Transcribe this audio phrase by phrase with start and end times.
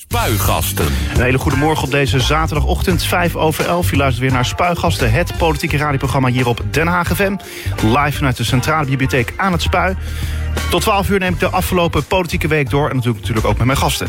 [0.00, 0.86] Spuigasten.
[1.14, 3.90] Een hele goede morgen op deze zaterdagochtend, 5 over 11.
[3.90, 7.36] Je luistert weer naar Spuigasten, het politieke radioprogramma hier op Den Haag FM.
[7.82, 9.96] Live vanuit de Centrale Bibliotheek aan het Spui.
[10.70, 13.66] Tot 12 uur neem ik de afgelopen politieke week door en natuurlijk, natuurlijk ook met
[13.66, 14.08] mijn gasten.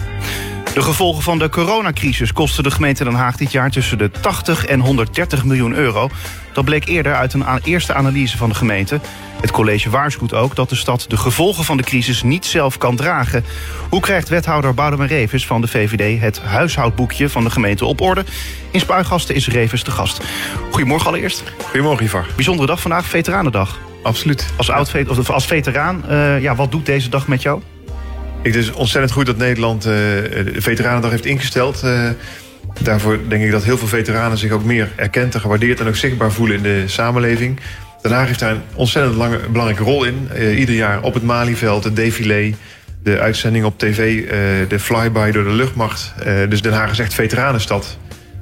[0.73, 4.66] De gevolgen van de coronacrisis kosten de gemeente Den Haag dit jaar tussen de 80
[4.66, 6.09] en 130 miljoen euro.
[6.54, 8.99] Dat bleek eerder uit een eerste analyse van de gemeente.
[9.41, 12.95] Het college waarschuwt ook dat de stad de gevolgen van de crisis niet zelf kan
[12.95, 13.45] dragen.
[13.89, 18.26] Hoe krijgt wethouder Boudewijn Revis van de VVD het huishoudboekje van de gemeente op orde?
[18.72, 20.22] In Spuigasten is Revis de gast.
[20.70, 21.44] Goedemorgen allereerst.
[21.63, 22.26] Goedemorgen Ivar.
[22.35, 23.80] Bijzondere dag vandaag, Veteranendag.
[24.03, 24.53] Absoluut.
[24.58, 27.62] Als, oud, of als veteraan, uh, ja, wat doet deze dag met jou?
[28.44, 31.82] Ik, het is ontzettend goed dat Nederland uh, de Veteranendag heeft ingesteld.
[31.86, 32.09] Uh,
[32.82, 35.95] daarvoor denk ik dat heel veel veteranen zich ook meer erkend en gewaardeerd en ook
[35.95, 37.59] zichtbaar voelen in de samenleving.
[38.02, 40.30] Den Haag heeft daar een ontzettend lange, belangrijke rol in.
[40.35, 42.54] Uh, ieder jaar op het Malieveld, het défilé,
[43.04, 44.27] de uitzending op tv,
[44.70, 46.13] de flyby door de luchtmacht.
[46.49, 47.98] Dus Den Haag is echt veteranenstad.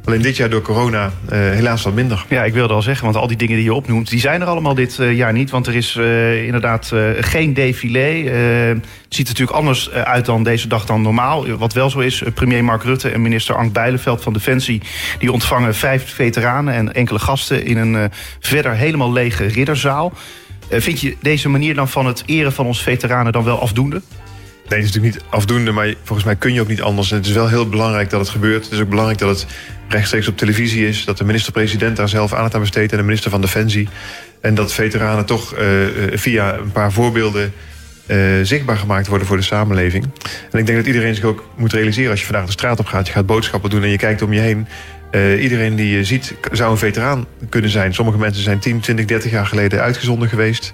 [0.10, 2.26] Alleen dit jaar door corona uh, helaas wat minder.
[2.30, 4.10] Ja, ik wilde al zeggen, want al die dingen die je opnoemt...
[4.10, 5.50] die zijn er allemaal dit uh, jaar niet.
[5.50, 8.30] Want er is uh, inderdaad geen défilé.
[8.30, 11.58] het ziet er natuurlijk anders uit dan deze dag dan normaal.
[11.58, 14.82] Wat wel zo is, premier Mark Rutte en minister Ank Bijleveld van Defensie...
[15.20, 17.66] die ontvangen vijf veteranen en enkele gasten...
[17.66, 20.14] in een verder helemaal lege ridderzaal.
[20.70, 24.02] vind je deze manier dan van het eren van onze veteranen dan wel afdoende?
[24.70, 27.12] Nee, het is natuurlijk niet afdoende, maar volgens mij kun je ook niet anders.
[27.12, 28.64] En het is wel heel belangrijk dat het gebeurt.
[28.64, 29.46] Het is ook belangrijk dat het
[29.88, 31.06] rechtstreeks op televisie is.
[31.06, 33.88] Dat de minister-president daar zelf aandacht aan besteedt en de minister van Defensie.
[34.42, 35.62] En dat veteranen toch uh,
[36.14, 37.54] via een paar voorbeelden
[38.08, 40.04] uh, zichtbaar gemaakt worden voor de samenleving.
[40.52, 42.86] En ik denk dat iedereen zich ook moet realiseren als je vandaag de straat op
[42.86, 43.08] gaat.
[43.08, 44.68] Je gaat boodschappen doen en je kijkt om je heen.
[45.40, 47.94] Iedereen die je ziet zou een veteraan kunnen zijn.
[47.94, 50.74] Sommige mensen zijn 10, 20, 30 jaar geleden uitgezonden geweest.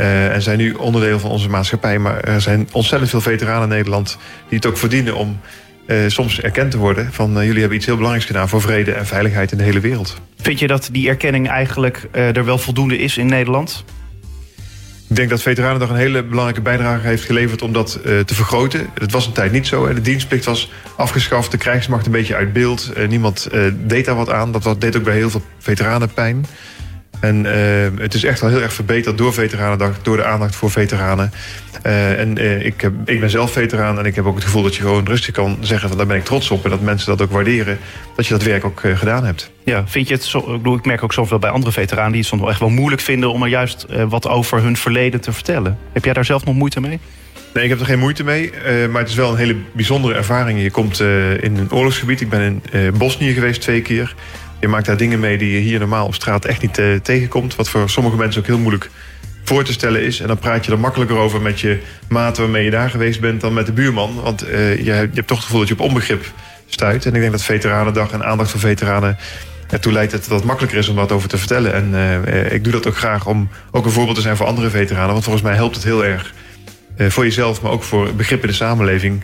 [0.00, 1.98] Uh, en zijn nu onderdeel van onze maatschappij.
[1.98, 5.40] Maar er zijn ontzettend veel veteranen in Nederland die het ook verdienen om
[5.86, 8.92] uh, soms erkend te worden van uh, jullie hebben iets heel belangrijks gedaan voor vrede
[8.92, 10.20] en veiligheid in de hele wereld.
[10.36, 13.84] Vind je dat die erkenning eigenlijk er wel voldoende is in Nederland?
[15.08, 18.86] Ik denk dat Veteranendag een hele belangrijke bijdrage heeft geleverd om dat te vergroten.
[18.94, 19.94] Het was een tijd niet zo.
[19.94, 22.92] De dienstplicht was afgeschaft, de krijgsmacht een beetje uit beeld.
[23.08, 23.48] niemand
[23.86, 24.52] deed daar wat aan.
[24.52, 26.46] Dat deed ook bij heel veel veteranen pijn.
[27.20, 30.70] En uh, het is echt wel heel erg verbeterd door Veteranendag, door de aandacht voor
[30.70, 31.32] veteranen.
[31.86, 34.62] Uh, en uh, ik, heb, ik ben zelf veteraan en ik heb ook het gevoel
[34.62, 36.64] dat je gewoon rustig kan zeggen van daar ben ik trots op.
[36.64, 37.78] En dat mensen dat ook waarderen,
[38.16, 39.50] dat je dat werk ook gedaan hebt.
[39.64, 42.20] Ja, vind je het zo, ik, bedoel, ik merk ook zoveel bij andere veteranen die
[42.20, 45.32] het soms wel echt wel moeilijk vinden om er juist wat over hun verleden te
[45.32, 45.78] vertellen.
[45.92, 47.00] Heb jij daar zelf nog moeite mee?
[47.54, 48.50] Nee, ik heb er geen moeite mee.
[48.52, 50.62] Uh, maar het is wel een hele bijzondere ervaring.
[50.62, 52.20] Je komt uh, in een oorlogsgebied.
[52.20, 54.14] Ik ben in uh, Bosnië geweest twee keer.
[54.60, 57.56] Je maakt daar dingen mee die je hier normaal op straat echt niet uh, tegenkomt.
[57.56, 58.90] Wat voor sommige mensen ook heel moeilijk
[59.44, 60.20] voor te stellen is.
[60.20, 61.78] En dan praat je er makkelijker over met je
[62.08, 64.22] maat waarmee je daar geweest bent dan met de buurman.
[64.22, 66.24] Want uh, je, je, hebt toch het gevoel dat je op onbegrip
[66.66, 67.06] stuit.
[67.06, 69.16] En ik denk dat Veteranendag en aandacht voor veteranen
[69.70, 71.74] ertoe leidt dat het makkelijker is om wat over te vertellen.
[71.74, 71.90] En
[72.28, 75.12] uh, ik doe dat ook graag om ook een voorbeeld te zijn voor andere veteranen.
[75.12, 76.32] Want volgens mij helpt het heel erg
[76.96, 79.22] voor jezelf, maar ook voor begrip in de samenleving.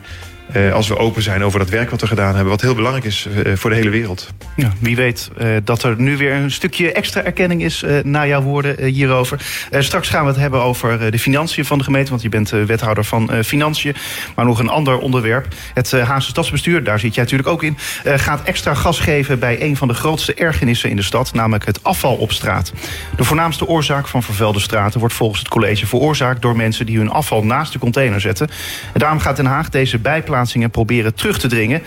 [0.55, 2.51] Uh, als we open zijn over dat werk wat we gedaan hebben.
[2.51, 4.33] Wat heel belangrijk is uh, voor de hele wereld.
[4.57, 8.43] Ja, wie weet uh, dat er nu weer een stukje extra erkenning is na jouw
[8.43, 9.41] woorden hierover.
[9.71, 12.11] straks gaan we het hebben over de financiën van de gemeente.
[12.11, 13.95] Want je bent wethouder van Financiën.
[14.35, 15.47] Maar nog een ander onderwerp.
[15.75, 17.79] Het Haagse Stadsbestuur, daar zit jij natuurlijk ook in.
[18.05, 21.33] gaat extra gas geven bij een van de grootste ergernissen in de stad.
[21.35, 22.73] Namelijk het afval op straat.
[23.17, 27.11] De voornaamste oorzaak van vervuilde straten wordt volgens het college veroorzaakt door mensen die hun
[27.11, 28.49] afval naast de container zetten.
[28.93, 30.35] En daarom gaat Den Haag deze bijplaats
[30.71, 31.83] proberen terug te dringen.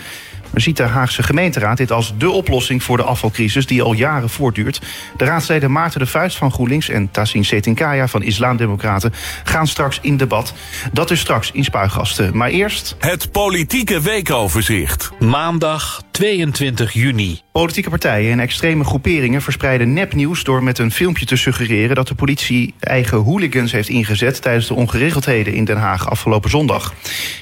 [0.50, 4.30] Maar ziet de Haagse gemeenteraad dit als dé oplossing voor de afvalcrisis die al jaren
[4.30, 4.80] voortduurt.
[5.16, 9.12] De raadsleden Maarten de Vuist van GroenLinks en Tassin Setinkaya van Islamdemocraten
[9.44, 10.54] gaan straks in debat.
[10.92, 12.36] Dat is straks in Spuigasten.
[12.36, 12.96] Maar eerst...
[12.98, 15.10] Het politieke weekoverzicht.
[15.18, 17.40] Maandag 22 juni.
[17.52, 22.14] Politieke partijen en extreme groeperingen verspreiden nepnieuws door met een filmpje te suggereren dat de
[22.14, 26.94] politie eigen hooligans heeft ingezet tijdens de ongeregeldheden in Den Haag afgelopen zondag.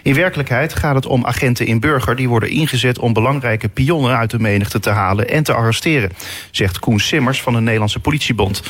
[0.03, 4.31] In werkelijkheid gaat het om agenten in burger die worden ingezet om belangrijke pionnen uit
[4.31, 6.11] de menigte te halen en te arresteren,
[6.51, 8.63] zegt Koen Simmers van de Nederlandse Politiebond.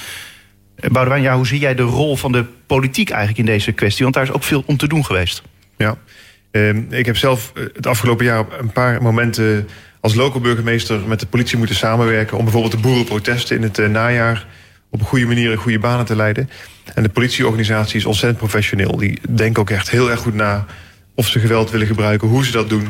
[0.90, 4.02] Boudewijn, ja, hoe zie jij de rol van de politiek eigenlijk in deze kwestie?
[4.02, 5.42] Want daar is ook veel om te doen geweest.
[5.76, 5.96] Ja,
[6.52, 9.68] uh, ik heb zelf het afgelopen jaar op een paar momenten
[10.00, 12.36] als local burgemeester met de politie moeten samenwerken...
[12.36, 14.46] om bijvoorbeeld de boerenprotesten in het uh, najaar
[14.90, 16.50] op een goede manier in goede banen te leiden.
[16.94, 18.96] En de politieorganisatie is ontzettend professioneel.
[18.96, 20.66] Die denken ook echt heel erg goed na
[21.14, 22.88] of ze geweld willen gebruiken, hoe ze dat doen.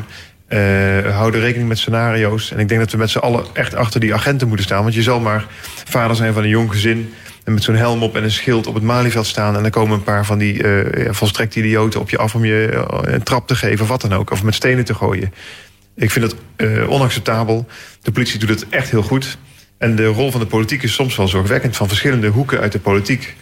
[0.49, 2.51] Uh, houden rekening met scenario's.
[2.51, 4.81] En ik denk dat we met z'n allen echt achter die agenten moeten staan.
[4.81, 5.45] Want je zal maar
[5.85, 7.13] vader zijn van een jong gezin...
[7.43, 9.55] en met zo'n helm op en een schild op het Malieveld staan...
[9.55, 12.35] en dan komen een paar van die uh, volstrekt idioten op je af...
[12.35, 14.31] om je uh, een trap te geven of wat dan ook.
[14.31, 15.33] Of met stenen te gooien.
[15.95, 17.67] Ik vind uh, onacceptabel.
[18.01, 19.37] De politie doet het echt heel goed.
[19.77, 21.77] En de rol van de politiek is soms wel zorgwekkend.
[21.77, 23.35] Van verschillende hoeken uit de politiek.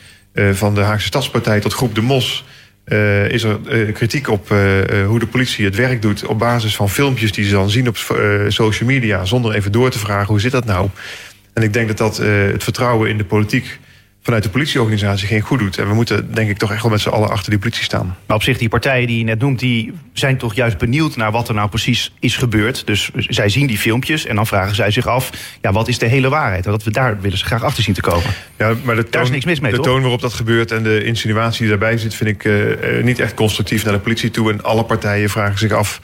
[0.51, 2.45] Van de Haagse Stadspartij tot Groep de Mos.
[2.87, 4.57] Uh, is er uh, kritiek op uh,
[5.05, 6.25] hoe de politie het werk doet...
[6.25, 7.97] op basis van filmpjes die ze dan zien op
[8.47, 9.25] social media...
[9.25, 10.89] zonder even door te vragen hoe zit dat nou.
[11.53, 13.79] En ik denk dat dat het vertrouwen in de politiek
[14.27, 15.77] vanuit de politieorganisatie geen goed doet.
[15.77, 18.18] En we moeten denk ik toch echt wel met z'n allen achter die politie staan.
[18.25, 21.31] Maar op zich, die partijen die je net noemt, die zijn toch juist benieuwd naar
[21.31, 22.85] wat er nou precies is gebeurd.
[22.85, 25.29] Dus zij zien die filmpjes en dan vragen zij zich af,
[25.62, 26.65] ja, wat is de hele waarheid?
[26.65, 28.33] En dat we daar willen ze graag achter zien te komen.
[28.57, 29.85] Ja, maar de toon, daar is niks mis mee, De toch?
[29.85, 33.33] toon waarop dat gebeurt en de insinuatie die daarbij zit, vind ik uh, niet echt
[33.33, 34.51] constructief naar de politie toe.
[34.51, 36.01] En alle partijen vragen zich af.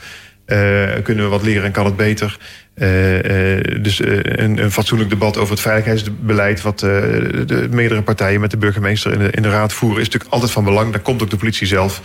[0.47, 2.37] Uh, kunnen we wat leren en kan het beter?
[2.75, 6.61] Uh, uh, dus een, fatsoenlijk debat over het veiligheidsbeleid...
[6.61, 9.99] wat de meerdere partijen met de burgemeester in de, de raad voeren...
[9.99, 10.91] is natuurlijk altijd van belang.
[10.91, 12.01] Daar komt ook de politie zelf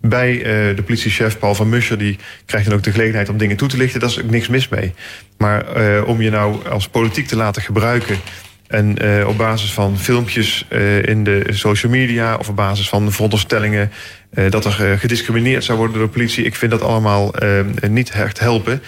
[0.00, 0.38] bij.
[0.76, 3.76] de politiechef Paul van Muscher die krijgt dan ook de gelegenheid om dingen toe te
[3.76, 4.00] lichten.
[4.00, 4.94] Daar is ook niks mis mee.
[5.38, 5.64] Maar
[6.04, 8.16] om je nou als politiek te laten gebruiken...
[8.68, 8.96] En
[9.26, 10.66] op basis van filmpjes
[11.02, 13.90] in de social media of op basis van veronderstellingen
[14.48, 17.34] dat er gediscrimineerd zou worden door de politie, ik vind dat allemaal
[17.88, 18.82] niet echt helpen.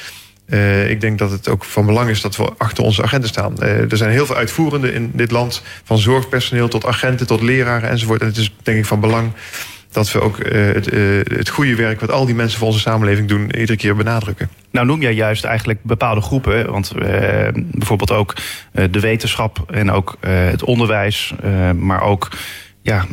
[0.88, 3.62] ik denk dat het ook van belang is dat we achter onze agenten staan.
[3.62, 8.20] er zijn heel veel uitvoerenden in dit land, van zorgpersoneel tot agenten tot leraren enzovoort.
[8.20, 9.32] En het is denk ik van belang
[9.92, 10.90] dat we ook het,
[11.36, 14.50] het goede werk wat al die mensen voor onze samenleving doen, iedere keer benadrukken.
[14.70, 16.92] Nou noem jij juist eigenlijk bepaalde groepen, want
[17.54, 18.34] bijvoorbeeld ook
[18.72, 21.34] de wetenschap en ook het onderwijs,
[21.76, 22.28] maar ook
[22.82, 23.06] ja,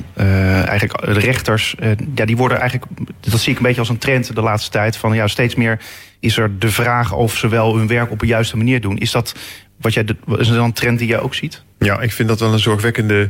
[0.66, 1.76] eigenlijk de rechters.
[2.16, 4.98] ja, die worden eigenlijk, dat zie ik een beetje als een trend de laatste tijd,
[4.98, 5.80] van ja, steeds meer
[6.20, 8.98] is er de vraag of ze wel hun werk op een juiste manier doen.
[8.98, 9.36] Is dat
[9.82, 10.06] wat jij,
[10.38, 11.64] is dat een trend die jij ook ziet?
[11.80, 13.30] Ja, ik vind dat wel een zorgwekkende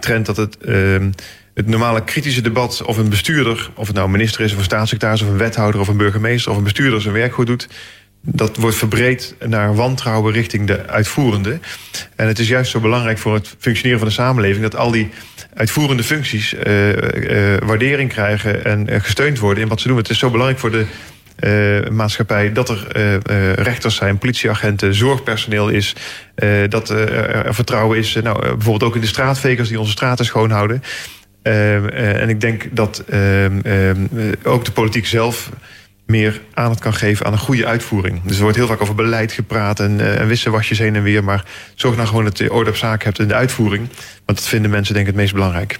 [0.00, 0.56] trend dat het
[1.58, 5.22] het normale kritische debat of een bestuurder, of het nou minister is of een staatssecretaris
[5.22, 7.68] of een wethouder of een burgemeester of een bestuurder zijn werk goed doet,
[8.20, 11.58] dat wordt verbreed naar wantrouwen richting de uitvoerende.
[12.16, 15.10] En het is juist zo belangrijk voor het functioneren van de samenleving dat al die
[15.54, 19.96] uitvoerende functies uh, uh, waardering krijgen en uh, gesteund worden in wat ze doen.
[19.96, 20.86] Het is zo belangrijk voor de
[21.90, 22.86] maatschappij dat er
[23.54, 25.94] rechters zijn, politieagenten, zorgpersoneel is,
[26.68, 30.82] dat er vertrouwen is, nou, bijvoorbeeld ook in de straatvegers die onze straten schoonhouden.
[31.42, 33.44] En ik denk dat uh,
[34.42, 35.50] ook de politiek zelf
[36.08, 38.20] meer aandacht kan geven aan een goede uitvoering.
[38.22, 41.24] Dus er wordt heel vaak over beleid gepraat en, en wisselwasjes heen en weer.
[41.24, 41.44] Maar
[41.74, 43.88] zorg nou gewoon dat je orde op zaak hebt in de uitvoering.
[44.24, 45.78] Want dat vinden mensen denk ik het meest belangrijk.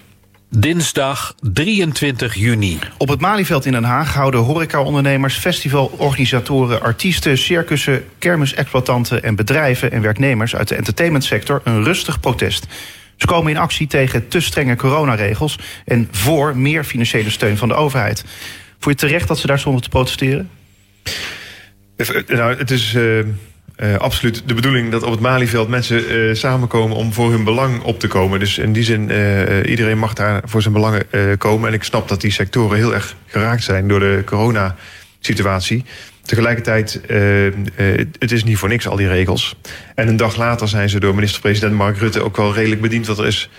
[0.51, 2.79] Dinsdag 23 juni.
[2.99, 10.03] Op het Malieveld in Den Haag houden horecaondernemers, festivalorganisatoren, artiesten, circussen, kermisexploitanten en bedrijven en
[10.03, 12.67] werknemers uit de entertainmentsector een rustig protest.
[13.17, 17.75] Ze komen in actie tegen te strenge coronaregels en voor meer financiële steun van de
[17.75, 18.25] overheid.
[18.79, 20.51] Voel je terecht dat ze daar stonden te protesteren?
[22.27, 23.25] Nou, het is uh,
[23.97, 28.07] absoluut de bedoeling dat op het Malieveld mensen samenkomen om voor hun belang op te
[28.07, 28.39] komen.
[28.39, 29.03] Dus in die zin,
[29.67, 31.07] iedereen mag daar voor zijn belangen
[31.39, 31.69] komen.
[31.69, 35.85] En ik snap dat die sectoren heel erg geraakt zijn door de coronasituatie.
[36.23, 37.01] Tegelijkertijd,
[38.19, 39.57] het is niet voor niks al die regels.
[39.95, 43.07] En een dag later zijn ze door minister-president Mark Rutte ook wel redelijk bediend.
[43.07, 43.51] Want er is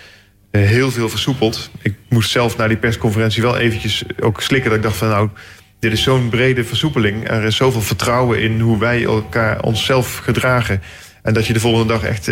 [0.50, 1.70] heel veel versoepeld.
[1.82, 4.70] Ik moest zelf na die persconferentie wel eventjes ook slikken.
[4.70, 5.28] Dat ik dacht van nou,
[5.78, 7.28] dit is zo'n brede versoepeling.
[7.30, 10.82] Er is zoveel vertrouwen in hoe wij elkaar onszelf gedragen.
[11.22, 12.24] En dat je de volgende dag echt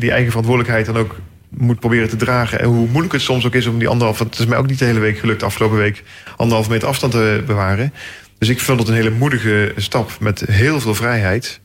[0.00, 1.16] die eigen verantwoordelijkheid dan ook
[1.48, 2.60] moet proberen te dragen.
[2.60, 4.18] En hoe moeilijk het soms ook is om die anderhalf...
[4.18, 6.02] Het is mij ook niet de hele week gelukt afgelopen week...
[6.36, 7.92] anderhalf meter afstand te bewaren.
[8.38, 11.60] Dus ik vond het een hele moedige stap met heel veel vrijheid.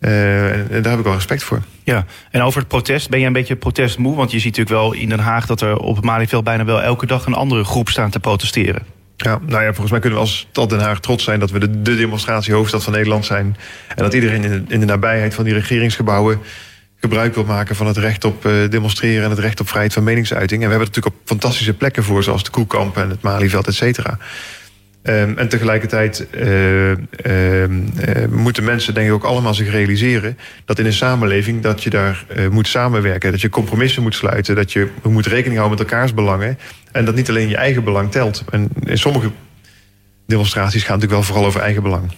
[0.00, 1.62] Uh, en daar heb ik wel respect voor.
[1.84, 4.16] Ja, en over het protest, ben je een beetje protestmoe?
[4.16, 6.82] Want je ziet natuurlijk wel in Den Haag dat er op het Malieveld bijna wel
[6.82, 8.82] elke dag een andere groep staan te protesteren.
[9.16, 11.58] Ja, nou ja, volgens mij kunnen we als stad Den Haag trots zijn dat we
[11.58, 13.56] de, de demonstratiehoofdstad van Nederland zijn.
[13.88, 16.40] En dat iedereen in de, in de nabijheid van die regeringsgebouwen
[17.00, 20.04] gebruik wil maken van het recht op uh, demonstreren en het recht op vrijheid van
[20.04, 20.62] meningsuiting.
[20.62, 23.66] En we hebben het natuurlijk op fantastische plekken voor, zoals de Koekamp en het Malieveld,
[23.66, 24.18] et cetera.
[25.02, 26.96] Um, en tegelijkertijd uh, uh,
[27.62, 27.68] uh,
[28.30, 30.38] moeten mensen denk ik ook allemaal zich realiseren...
[30.64, 33.30] dat in een samenleving dat je daar moet samenwerken.
[33.30, 34.54] Dat je compromissen moet sluiten.
[34.54, 36.58] Dat je moet rekening houden met elkaars belangen.
[36.92, 38.44] En dat niet alleen je eigen belang telt.
[38.50, 39.30] En in sommige
[40.26, 42.12] demonstraties het natuurlijk wel vooral over eigen belang.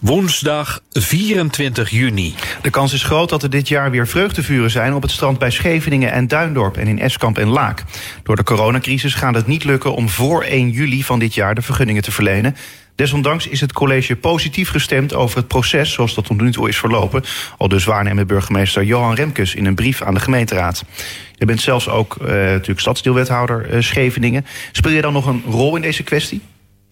[0.00, 2.34] Woensdag 24 juni.
[2.62, 5.50] De kans is groot dat er dit jaar weer vreugdevuren zijn op het strand bij
[5.50, 7.82] Scheveningen en Duindorp en in Eskamp en Laak.
[8.22, 11.62] Door de coronacrisis gaat het niet lukken om voor 1 juli van dit jaar de
[11.62, 12.56] vergunningen te verlenen.
[12.94, 16.76] Desondanks is het college positief gestemd over het proces zoals dat tot nu toe is
[16.76, 17.22] verlopen.
[17.58, 20.84] Al dus waarnemend burgemeester Johan Remkes in een brief aan de gemeenteraad.
[21.32, 24.46] Je bent zelfs ook uh, natuurlijk stadsdeelwethouder uh, Scheveningen.
[24.72, 26.40] Speel je dan nog een rol in deze kwestie?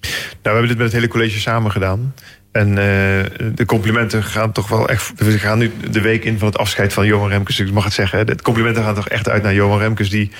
[0.00, 2.14] Nou, we hebben dit met het hele college samen gedaan.
[2.52, 2.74] En uh,
[3.54, 5.12] de complimenten gaan toch wel echt.
[5.16, 7.60] We gaan nu de week in van het afscheid van Johan Remkes.
[7.60, 8.26] Ik mag het zeggen.
[8.26, 10.10] De complimenten gaan toch echt uit naar Johan Remkes.
[10.10, 10.30] Die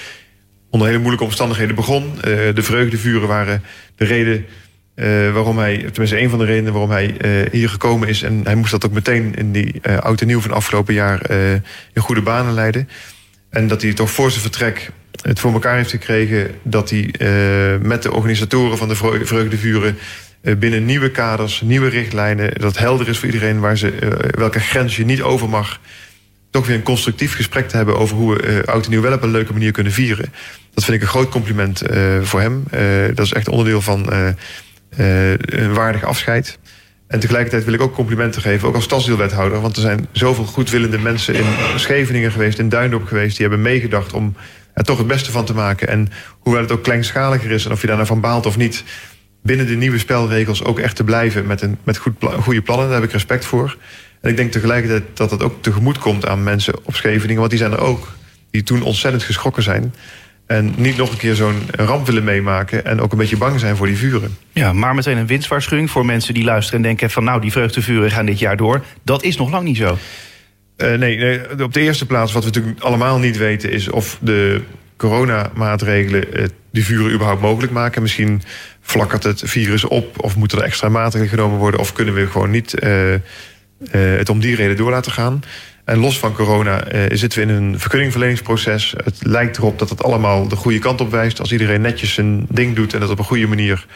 [0.71, 2.05] onder hele moeilijke omstandigheden begon.
[2.05, 2.23] Uh,
[2.55, 3.63] de vreugdevuren waren
[3.97, 4.47] de reden
[4.97, 5.77] uh, waarom hij.
[5.77, 7.15] Tenminste, een van de redenen waarom hij
[7.51, 8.23] hier gekomen is.
[8.23, 11.31] En hij moest dat ook meteen in die oud en nieuw van afgelopen jaar
[11.93, 12.89] in goede banen leiden.
[13.51, 14.91] En dat hij toch voor zijn vertrek
[15.23, 17.15] het voor elkaar heeft gekregen dat hij
[17.83, 20.01] met de organisatoren van de vreugdevuren eh,
[20.43, 24.97] binnen nieuwe kaders, nieuwe richtlijnen, dat helder is voor iedereen waar ze, uh, welke grens
[24.97, 25.81] je niet over mag.
[26.51, 29.13] Toch weer een constructief gesprek te hebben over hoe we uh, oud en nieuw wel
[29.13, 30.33] op een leuke manier kunnen vieren.
[30.75, 31.83] Dat vind ik een groot compliment
[32.23, 32.65] voor hem.
[33.15, 34.13] dat is echt onderdeel van
[34.97, 36.59] een waardig afscheid.
[37.13, 39.61] En tegelijkertijd wil ik ook complimenten geven, ook als stadsdeelwethouder.
[39.61, 41.45] Want er zijn zoveel goedwillende mensen in
[41.77, 44.35] Scheveningen geweest, in Duindorp geweest, die hebben meegedacht om
[44.75, 45.89] er toch het beste van te maken.
[45.89, 46.09] En
[46.39, 48.85] hoewel het ook kleinschaliger is en of je daar nou van baalt of niet,
[49.43, 52.87] binnen de nieuwe spelregels ook echt te blijven met, een, met goed, goede plannen.
[52.87, 53.77] Daar heb ik respect voor.
[54.21, 57.39] En ik denk tegelijkertijd dat het ook tegemoet komt aan mensen op Scheveningen.
[57.39, 58.09] Want die zijn er ook.
[58.51, 59.95] Die toen ontzettend geschrokken zijn.
[60.47, 62.85] En niet nog een keer zo'n ramp willen meemaken.
[62.85, 64.37] En ook een beetje bang zijn voor die vuren.
[64.53, 68.11] Ja, maar meteen een winstwaarschuwing voor mensen die luisteren en denken van nou die vreugdevuren
[68.11, 68.85] gaan dit jaar door.
[69.03, 69.99] Dat is nog lang niet zo.
[70.77, 74.19] Uh, nee, nee, op de eerste plaats wat we natuurlijk allemaal niet weten is of
[74.21, 74.63] de
[75.03, 78.03] coronamaatregelen uh, die vuren überhaupt mogelijk maken.
[78.03, 78.43] Misschien
[78.81, 82.51] flakkert het virus op of moeten er extra maatregelen genomen worden of kunnen we gewoon
[82.51, 83.19] niet uh, uh,
[83.91, 85.43] het om die reden door laten gaan.
[85.85, 88.95] En los van corona zitten we in een vergunningverleningsproces.
[89.05, 91.41] Het lijkt erop dat het allemaal de goede kant op wijst.
[91.41, 93.87] Als iedereen netjes zijn ding doet en dat op een goede manier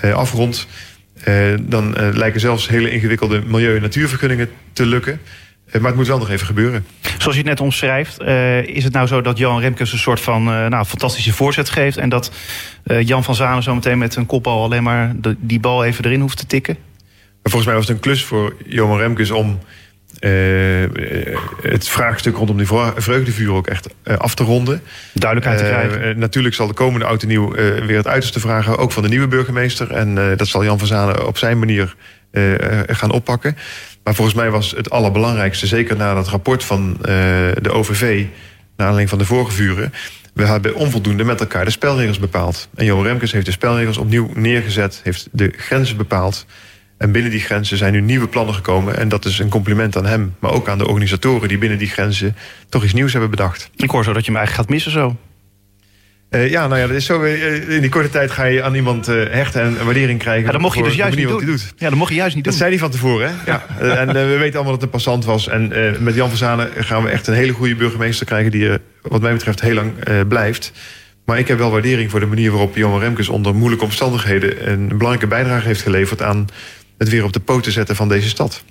[0.00, 0.66] afrondt,
[1.60, 5.20] dan lijken zelfs hele ingewikkelde milieu- en natuurvergunningen te lukken.
[5.80, 6.86] Maar het moet wel nog even gebeuren.
[7.00, 10.20] Zoals je het net omschrijft, uh, is het nou zo dat Johan Remkes een soort
[10.20, 11.96] van uh, nou, fantastische voorzet geeft.
[11.96, 12.32] En dat
[12.86, 16.20] uh, Jan van Zanen zometeen met een kopbal alleen maar de, die bal even erin
[16.20, 16.76] hoeft te tikken?
[17.42, 19.58] Maar volgens mij was het een klus voor Johan Remkes om
[21.62, 22.66] het vraagstuk rondom die
[22.96, 24.82] vreugdevuur ook echt af te ronden.
[25.12, 26.18] Duidelijkheid te krijgen.
[26.18, 27.50] natuurlijk zal de komende oud en nieuw
[27.86, 29.90] weer het uiterste vragen, ook van de nieuwe burgemeester.
[29.90, 31.94] En dat zal Jan van Zanen op zijn manier
[32.86, 33.56] gaan oppakken.
[34.04, 37.06] Maar volgens mij was het allerbelangrijkste, zeker na dat rapport van uh,
[37.60, 38.26] de OVV,
[38.76, 39.92] naar aanleiding van de vorige vuren,
[40.34, 42.68] we hebben onvoldoende met elkaar de spelregels bepaald.
[42.74, 46.46] En Johan Remkes heeft de spelregels opnieuw neergezet, heeft de grenzen bepaald.
[46.98, 48.96] En binnen die grenzen zijn nu nieuwe plannen gekomen.
[48.96, 51.88] En dat is een compliment aan hem, maar ook aan de organisatoren die binnen die
[51.88, 52.36] grenzen
[52.68, 53.70] toch iets nieuws hebben bedacht.
[53.76, 55.16] Ik hoor zo dat je hem eigenlijk gaat missen zo.
[56.34, 57.22] Uh, ja, nou ja, dat is zo.
[57.22, 60.44] Uh, in die korte tijd ga je aan iemand uh, hechten en waardering krijgen.
[60.44, 61.44] Ja, dat mocht je dus juist niet doen.
[61.44, 61.74] Doet.
[61.76, 62.62] Ja, dat mocht je juist niet dat doen.
[62.62, 63.52] zei hij van tevoren, hè?
[63.52, 63.66] Ja.
[63.96, 65.48] en we weten allemaal dat het een passant was.
[65.48, 68.50] En met Jan van Zanen gaan we echt een hele goede burgemeester krijgen...
[68.50, 68.70] die
[69.02, 69.92] wat mij betreft, heel lang
[70.28, 70.72] blijft.
[71.24, 73.28] Maar ik heb wel waardering voor de manier waarop Johan Remkes...
[73.28, 76.22] onder moeilijke omstandigheden een belangrijke bijdrage heeft geleverd...
[76.22, 76.46] aan
[76.98, 78.64] het weer op de poten zetten van deze stad.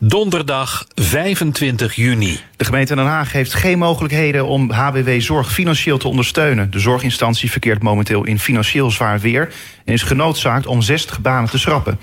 [0.00, 2.40] Donderdag 25 juni.
[2.56, 6.70] De gemeente Den Haag heeft geen mogelijkheden om HBW Zorg financieel te ondersteunen.
[6.70, 9.52] De zorginstantie verkeert momenteel in financieel zwaar weer
[9.84, 11.98] en is genoodzaakt om 60 banen te schrappen.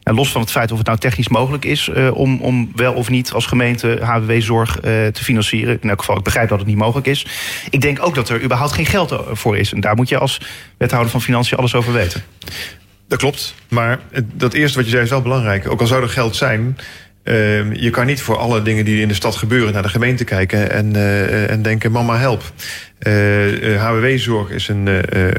[0.00, 2.92] Ja, los van het feit of het nou technisch mogelijk is uh, om, om wel
[2.92, 5.78] of niet als gemeente HBW Zorg uh, te financieren.
[5.80, 7.26] In elk geval, ik begrijp dat het niet mogelijk is.
[7.70, 9.72] Ik denk ook dat er überhaupt geen geld voor is.
[9.72, 10.40] En daar moet je als
[10.76, 12.22] wethouder van Financiën alles over weten.
[13.08, 13.54] Dat klopt.
[13.68, 14.00] Maar
[14.32, 15.68] dat eerste wat je zei is wel belangrijk.
[15.68, 16.76] Ook al zou er geld zijn,
[17.24, 20.24] Uh, je kan niet voor alle dingen die in de stad gebeuren naar de gemeente
[20.24, 22.42] kijken en, uh, en denken: mama help.
[23.06, 24.88] Uh, eh, HWW-zorg is een,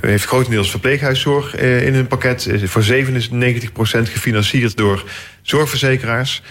[0.01, 2.45] heeft grotendeels verpleeghuiszorg in hun pakket.
[2.45, 5.03] Is voor 97% gefinancierd door
[5.41, 6.41] zorgverzekeraars.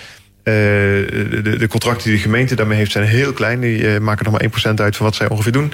[0.43, 3.61] De, de, de, contracten die de gemeente daarmee heeft zijn heel klein.
[3.61, 5.73] Die maken nog maar 1% uit van wat zij ongeveer doen.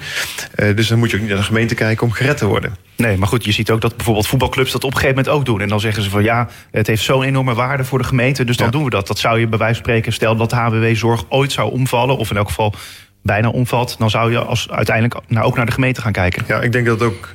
[0.75, 2.77] dus dan moet je ook niet naar de gemeente kijken om gered te worden.
[2.97, 5.45] Nee, maar goed, je ziet ook dat bijvoorbeeld voetbalclubs dat op een gegeven moment ook
[5.45, 5.61] doen.
[5.61, 8.57] En dan zeggen ze van ja, het heeft zo'n enorme waarde voor de gemeente, dus
[8.57, 8.73] dan ja.
[8.73, 9.07] doen we dat.
[9.07, 12.37] Dat zou je bij wijze van spreken, stel dat HBW-zorg ooit zou omvallen, of in
[12.37, 12.75] elk geval
[13.23, 16.45] bijna omvalt, dan zou je als uiteindelijk nou, ook naar de gemeente gaan kijken.
[16.49, 17.35] Ja, ik denk dat het ook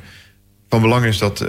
[0.69, 1.45] van belang is dat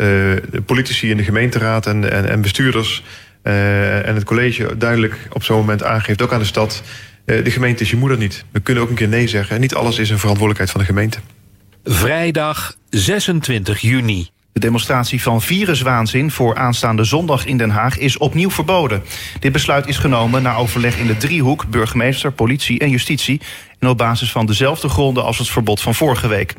[0.66, 3.02] politici in de gemeenteraad en, en, en bestuurders
[3.42, 6.82] uh, en het college duidelijk op zo'n moment aangeeft, ook aan de stad,
[7.24, 8.44] uh, de gemeente is je moeder niet.
[8.50, 9.54] We kunnen ook een keer nee zeggen.
[9.54, 11.18] En niet alles is een verantwoordelijkheid van de gemeente.
[11.84, 14.28] Vrijdag 26 juni.
[14.52, 19.02] De demonstratie van viruswaanzin voor aanstaande zondag in Den Haag is opnieuw verboden.
[19.38, 23.40] Dit besluit is genomen na overleg in de driehoek, burgemeester, politie en justitie.
[23.78, 26.54] En op basis van dezelfde gronden als het verbod van vorige week.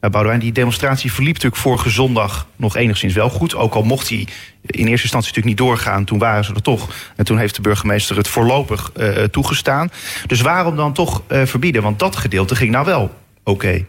[0.00, 3.54] Boudewijn, die demonstratie verliep natuurlijk vorige zondag nog enigszins wel goed.
[3.54, 4.18] Ook al mocht hij
[4.66, 6.04] in eerste instantie natuurlijk niet doorgaan.
[6.04, 6.88] Toen waren ze er toch.
[7.16, 9.90] En toen heeft de burgemeester het voorlopig uh, toegestaan.
[10.26, 11.82] Dus waarom dan toch uh, verbieden?
[11.82, 13.14] Want dat gedeelte ging nou wel
[13.44, 13.84] oké.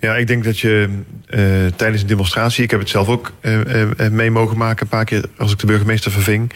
[0.00, 3.60] Ja, ik denk dat je uh, tijdens een demonstratie, ik heb het zelf ook uh,
[3.60, 6.52] uh, mee mogen maken, een paar keer als ik de burgemeester verving,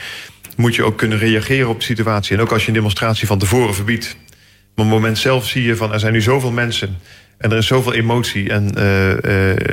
[0.56, 2.36] moet je ook kunnen reageren op de situatie.
[2.36, 4.16] En ook als je een demonstratie van tevoren verbiedt.
[4.70, 6.98] Op het moment zelf zie je van er zijn nu zoveel mensen
[7.38, 8.50] en er is zoveel emotie.
[8.50, 8.64] En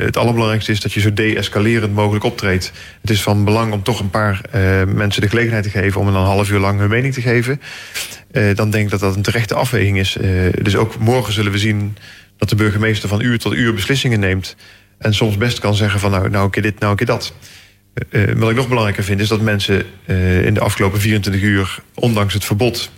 [0.04, 2.72] het allerbelangrijkste is dat je zo de-escalerend mogelijk optreedt.
[3.02, 4.42] Het is van belang om toch een paar
[4.88, 7.62] mensen de gelegenheid te geven om een half uur lang hun mening te geven.
[8.54, 10.18] dan denk ik dat dat een terechte afweging is.
[10.62, 11.98] dus ook morgen zullen we zien
[12.38, 14.56] dat de burgemeester van uur tot uur beslissingen neemt.
[14.98, 17.34] En soms best kan zeggen van nou, nou een keer dit, nou een keer dat.
[18.36, 19.86] Wat ik nog belangrijker vind is dat mensen
[20.46, 22.92] in de afgelopen 24 uur, ondanks het verbod,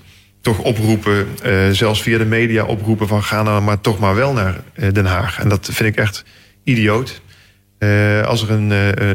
[0.46, 4.34] toch oproepen, uh, zelfs via de media oproepen van ga nou maar toch maar wel
[4.34, 4.62] naar
[4.92, 5.40] Den Haag.
[5.40, 6.24] En dat vind ik echt
[6.64, 7.22] idioot.
[8.26, 8.70] als er een,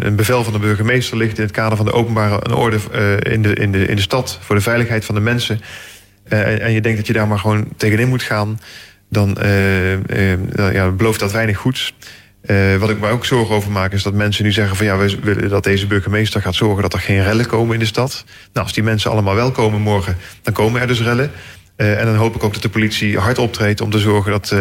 [0.06, 2.78] een, bevel van de burgemeester ligt in het kader van de openbare orde
[3.22, 5.60] in, de, in, de, in de stad voor de veiligheid van de mensen.
[6.28, 8.60] en je denkt dat je daar maar gewoon tegenin moet gaan
[9.08, 9.36] dan
[10.72, 11.94] ja, belooft dat weinig goeds.
[12.46, 14.96] Uh, wat ik me ook zorgen over maak is dat mensen nu zeggen van ja,
[14.96, 18.24] we willen dat deze burgemeester gaat zorgen dat er geen rellen komen in de stad.
[18.52, 21.30] Nou, als die mensen allemaal wel komen morgen, dan komen er dus rellen.
[21.76, 24.44] Uh, en dan hoop ik ook dat de politie hard optreedt om te zorgen dat
[24.44, 24.58] uh,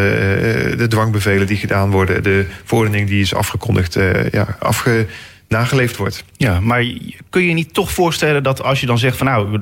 [0.77, 3.97] de dwangbevelen die gedaan worden, de verordening die is afgekondigd,
[4.31, 5.05] ja, afge
[5.47, 6.23] nageleefd wordt.
[6.37, 6.83] Ja, maar
[7.29, 9.59] kun je niet toch voorstellen dat als je dan zegt van nou,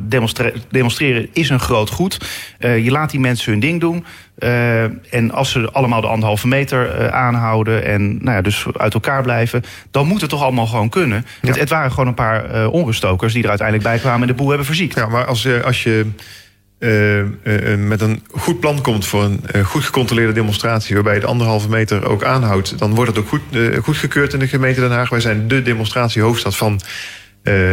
[0.69, 2.17] demonstreren is een groot goed.
[2.59, 4.05] Je laat die mensen hun ding doen.
[4.39, 8.93] Uh, en als ze allemaal de anderhalve meter uh, aanhouden en nou ja, dus uit
[8.93, 11.25] elkaar blijven, dan moet het toch allemaal gewoon kunnen.
[11.41, 11.47] Ja.
[11.47, 14.47] Het, het, waren gewoon een paar onruststokers die er uiteindelijk bij kwamen en de boel
[14.47, 14.95] hebben verziekt.
[14.95, 16.05] Ja, maar als, als je
[16.79, 17.25] uh, uh,
[17.77, 21.69] met een goed plan komt voor een uh, goed gecontroleerde demonstratie, waarbij je de anderhalve
[21.69, 23.41] meter ook aanhoudt, dan wordt het ook goed,
[23.81, 25.09] goedgekeurd in de gemeente Den Haag.
[25.09, 26.81] Wij zijn de demonstratiehoofdstad van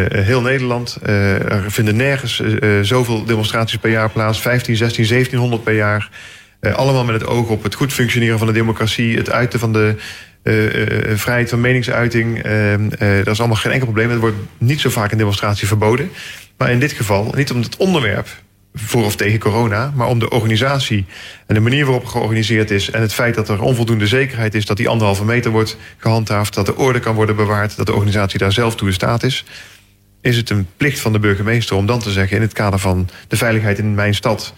[0.09, 0.99] heel Nederland.
[1.03, 2.43] er vinden nergens
[2.83, 6.11] zoveel demonstraties per jaar plaats, 15, 16, 1700 per jaar.
[6.73, 9.95] Allemaal met het oog op het goed functioneren van de democratie, het uiten van de
[11.15, 12.43] vrijheid van meningsuiting.
[12.99, 14.11] dat is allemaal geen enkel probleem.
[14.11, 16.11] Het wordt niet zo vaak een demonstratie verboden.
[16.57, 18.29] Maar in dit geval, niet om het onderwerp
[18.75, 21.07] voor of tegen corona, maar om de organisatie
[21.47, 24.77] en de manier waarop georganiseerd is en het feit dat er onvoldoende zekerheid is dat
[24.77, 28.53] die anderhalve meter wordt gehandhaafd, dat de orde kan worden bewaard, dat de organisatie daar
[28.53, 29.45] zelf toe in staat is,
[30.21, 33.09] is het een plicht van de burgemeester om dan te zeggen in het kader van
[33.29, 34.55] de veiligheid in mijn stad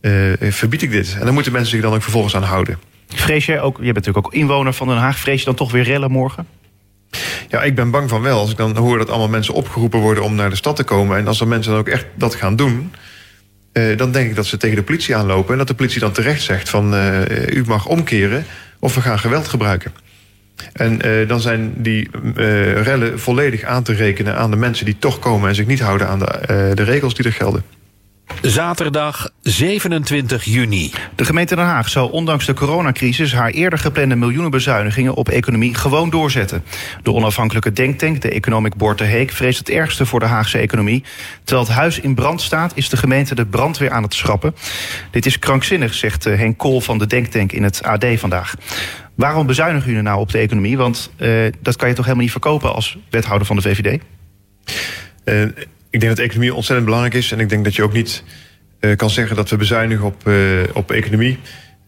[0.00, 1.16] uh, verbied ik dit.
[1.18, 2.78] En dan moeten mensen zich dan ook vervolgens aan houden.
[3.08, 5.72] Vrees jij ook, je bent natuurlijk ook inwoner van Den Haag, vrees je dan toch
[5.72, 6.46] weer rellen morgen?
[7.48, 8.38] Ja, ik ben bang van wel.
[8.38, 11.18] Als ik dan hoor dat allemaal mensen opgeroepen worden om naar de stad te komen
[11.18, 12.92] en als er mensen dan ook echt dat gaan doen,
[13.72, 15.52] uh, dan denk ik dat ze tegen de politie aanlopen...
[15.52, 18.44] en dat de politie dan terecht zegt van uh, u mag omkeren
[18.78, 19.92] of we gaan geweld gebruiken.
[20.72, 22.10] En uh, dan zijn die
[22.74, 25.48] rellen volledig aan te rekenen aan de mensen die toch komen...
[25.48, 27.62] en zich niet houden aan de, de regels die er gelden.
[28.42, 30.92] Zaterdag 27 juni.
[31.14, 35.74] De gemeente Den Haag zal ondanks de coronacrisis haar eerder geplande miljoenen bezuinigingen op economie
[35.74, 36.64] gewoon doorzetten.
[37.02, 41.04] De onafhankelijke denktank, de Economic Board de Heek, vreest het ergste voor de Haagse economie.
[41.44, 44.54] Terwijl het huis in brand staat, is de gemeente de brandweer aan het schrappen.
[45.10, 48.54] Dit is krankzinnig, zegt eh, Henk Kool van de denktank in het AD vandaag.
[49.14, 50.76] Waarom bezuinigen jullie nou op de economie?
[50.76, 54.02] Want uh, dat kan je toch helemaal niet verkopen als wethouder van de VVD?
[55.24, 57.32] Uh, ik denk dat economie ontzettend belangrijk is.
[57.32, 58.22] En ik denk dat je ook niet
[58.80, 61.38] uh, kan zeggen dat we bezuinigen op, uh, op economie.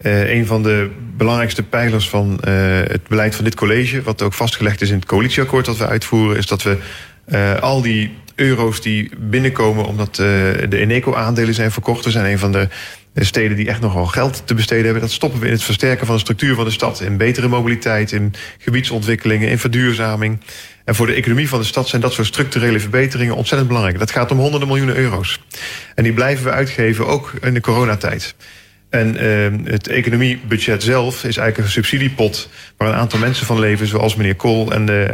[0.00, 4.80] Uh, een van de belangrijkste pijlers van het beleid van dit college, wat ook vastgelegd
[4.80, 6.78] is in het coalitieakkoord dat we uitvoeren, is dat we
[7.60, 12.04] al die euro's die binnenkomen omdat de Eneco-aandelen zijn verkocht.
[12.04, 12.68] We zijn een van de
[13.14, 15.02] steden die echt nogal geld te besteden hebben.
[15.02, 17.00] Dat stoppen we in het versterken van de structuur van de stad.
[17.00, 20.40] In betere mobiliteit, in gebiedsontwikkelingen, in verduurzaming.
[20.84, 23.98] En voor de economie van de stad zijn dat soort structurele verbeteringen ontzettend belangrijk.
[23.98, 25.40] Dat gaat om honderden miljoenen euro's.
[25.94, 28.34] En die blijven we uitgeven, ook in de coronatijd.
[28.90, 32.48] En uh, het economiebudget zelf is eigenlijk een subsidiepot...
[32.76, 35.08] waar een aantal mensen van leven, zoals meneer Kool en, de,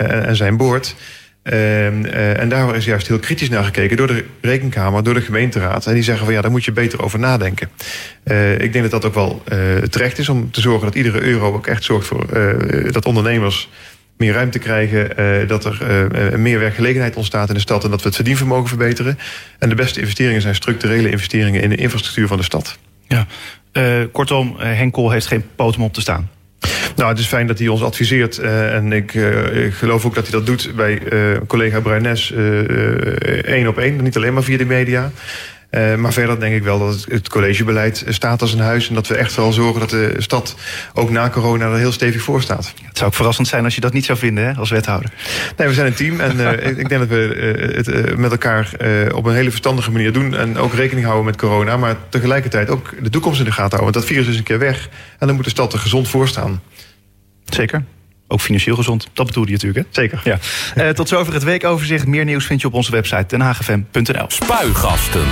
[0.00, 0.94] uh, en zijn boord...
[1.42, 5.86] Uh, en daar is juist heel kritisch naar gekeken door de Rekenkamer, door de gemeenteraad.
[5.86, 7.68] En die zeggen van ja, daar moet je beter over nadenken.
[8.58, 9.42] Ik denk dat dat ook wel
[9.90, 12.26] terecht is om te zorgen dat iedere euro ook echt zorgt voor
[12.90, 13.68] dat ondernemers
[14.18, 15.78] meer ruimte krijgen, uh, dat er
[16.12, 19.18] uh, meer werkgelegenheid ontstaat in de stad en dat we het verdienvermogen verbeteren.
[19.58, 22.78] En de beste investeringen zijn structurele investeringen in de infrastructuur van de stad.
[23.06, 23.26] Ja,
[23.72, 26.30] uh, kortom, Henkel heeft geen poot om op te staan.
[26.96, 28.38] Nou, het is fijn dat hij ons adviseert.
[28.38, 32.32] Uh, en ik, uh, ik, geloof ook dat hij dat doet bij uh, collega Bruines
[33.42, 34.02] één op één.
[34.02, 35.10] Niet alleen maar via de media.
[35.70, 38.88] Uh, maar verder denk ik wel dat het, collegebeleid staat als een huis.
[38.88, 40.56] En dat we echt wel zorgen dat de stad
[40.94, 42.74] ook na corona er heel stevig voor staat.
[42.82, 45.10] Het zou ook verrassend zijn als je dat niet zou vinden hè, als wethouder.
[45.56, 46.20] Nee, we zijn een team.
[46.20, 48.70] En uh, ik denk dat we uh, het met elkaar
[49.14, 50.34] op een hele verstandige manier doen.
[50.34, 51.76] En ook rekening houden met corona.
[51.76, 53.92] Maar tegelijkertijd ook de toekomst in de gaten houden.
[53.92, 54.88] Want dat virus is een keer weg.
[55.18, 56.62] En dan moet de stad er gezond voor staan.
[57.44, 57.84] Zeker.
[58.28, 59.08] Ook financieel gezond.
[59.12, 60.00] Dat bedoelde je natuurlijk, hè?
[60.00, 60.20] Zeker.
[60.24, 60.38] Ja.
[60.76, 62.06] Uh, tot zover het weekoverzicht.
[62.06, 64.24] Meer nieuws vind je op onze website denhagfm.nl.
[64.28, 65.26] Spuigasten.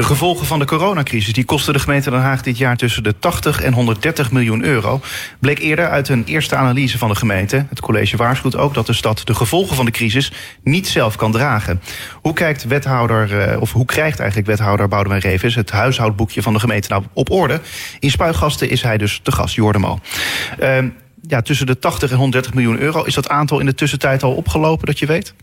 [0.00, 3.18] De gevolgen van de coronacrisis die kosten de gemeente Den Haag dit jaar tussen de
[3.18, 5.00] 80 en 130 miljoen euro.
[5.38, 7.66] Bleek eerder uit een eerste analyse van de gemeente.
[7.68, 10.32] Het college waarschuwt ook dat de stad de gevolgen van de crisis
[10.62, 11.80] niet zelf kan dragen.
[12.14, 16.88] Hoe kijkt wethouder, of hoe krijgt eigenlijk wethouder Boudewijn Revis het huishoudboekje van de gemeente
[16.88, 17.60] nou op orde?
[17.98, 19.98] In Spuigasten is hij dus de gast, Jordemo.
[20.60, 20.78] Uh,
[21.22, 23.02] ja, tussen de 80 en 130 miljoen euro.
[23.02, 25.34] Is dat aantal in de tussentijd al opgelopen, dat je weet?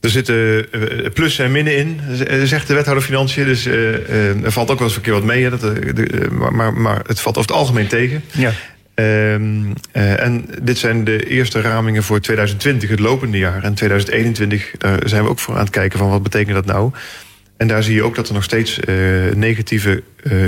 [0.00, 0.66] Er zitten
[1.12, 2.00] plussen en minnen in,
[2.44, 3.44] zegt de wethouder Financiën.
[3.44, 5.50] Dus uh, er valt ook wel eens een keer wat mee.
[5.50, 8.22] Dat, de, maar, maar het valt over het algemeen tegen.
[8.30, 8.52] Ja.
[8.94, 13.62] Um, uh, en dit zijn de eerste ramingen voor 2020, het lopende jaar.
[13.62, 16.92] En 2021, daar zijn we ook voor aan het kijken van wat betekent dat nou.
[17.56, 18.96] En daar zie je ook dat er nog steeds uh,
[19.34, 20.02] negatieve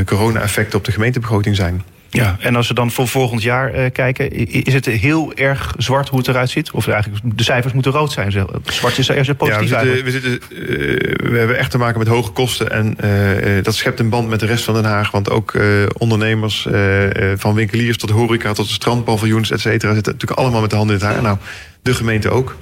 [0.04, 1.82] corona-effecten op de gemeentebegroting zijn.
[2.14, 4.30] Ja, en als we dan voor volgend jaar uh, kijken,
[4.64, 6.70] is het heel erg zwart hoe het eruit ziet?
[6.70, 8.32] Of eigenlijk de cijfers moeten rood zijn?
[8.64, 11.98] Zwart is eerst positief ja, we, zitten, we, zitten, uh, we hebben echt te maken
[11.98, 12.70] met hoge kosten.
[12.70, 15.10] En uh, dat schept een band met de rest van Den Haag.
[15.10, 15.54] Want ook
[15.98, 16.68] ondernemers,
[17.36, 20.96] van winkeliers tot horeca tot de strandpaviljoens, et cetera, zitten natuurlijk allemaal met de handen
[20.98, 21.22] in het haar.
[21.22, 21.38] Nou,
[21.82, 22.56] de gemeente ook.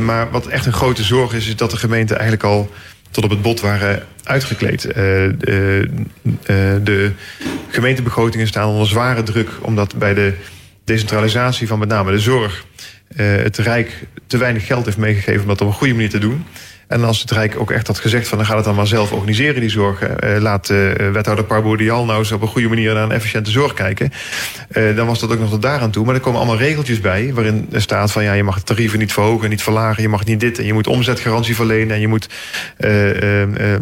[0.00, 2.70] maar wat echt een grote zorg is, is dat de gemeente eigenlijk al
[3.10, 4.84] tot op het bot waren uitgekleed.
[4.84, 5.88] Uh, de,
[6.22, 6.36] uh,
[6.82, 7.12] de
[7.68, 10.34] gemeentebegrotingen staan onder zware druk, omdat bij de
[10.84, 12.64] decentralisatie van met name de zorg
[13.16, 16.44] het Rijk te weinig geld heeft meegegeven om dat op een goede manier te doen.
[16.90, 19.12] En als het Rijk ook echt had gezegd van dan gaat het dan maar zelf
[19.12, 20.02] organiseren die zorg.
[20.02, 23.74] Uh, laat uh, wethouder Parbourdial nou eens op een goede manier naar een efficiënte zorg
[23.74, 24.12] kijken.
[24.72, 26.04] Uh, dan was dat ook nog tot daaraan toe.
[26.04, 29.12] Maar er komen allemaal regeltjes bij waarin staat van ja, je mag de tarieven niet
[29.12, 32.28] verhogen, niet verlagen, je mag niet dit en je moet omzetgarantie verlenen en je moet.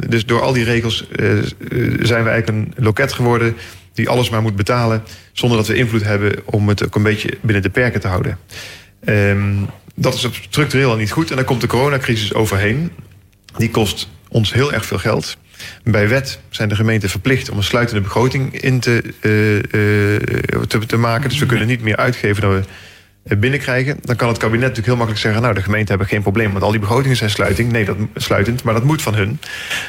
[0.09, 1.09] dus door al die regels
[2.01, 3.57] zijn we eigenlijk een loket geworden
[3.93, 7.39] die alles maar moet betalen zonder dat we invloed hebben om het ook een beetje
[7.41, 8.39] binnen de perken te houden.
[9.05, 11.31] Um, dat is structureel al niet goed.
[11.31, 12.91] En dan komt de coronacrisis overheen.
[13.57, 15.37] Die kost ons heel erg veel geld.
[15.85, 20.97] Bij wet zijn de gemeenten verplicht om een sluitende begroting in te, uh, te, te,
[20.97, 21.29] maken.
[21.29, 22.63] Dus we kunnen niet meer uitgeven dan we
[23.39, 23.97] binnenkrijgen.
[24.03, 25.43] Dan kan het kabinet natuurlijk heel makkelijk zeggen...
[25.43, 27.73] nou, de gemeenten hebben geen probleem, want al die begrotingen zijn sluiting.
[27.73, 29.41] Nee, dat, sluitend, maar dat moet van hun.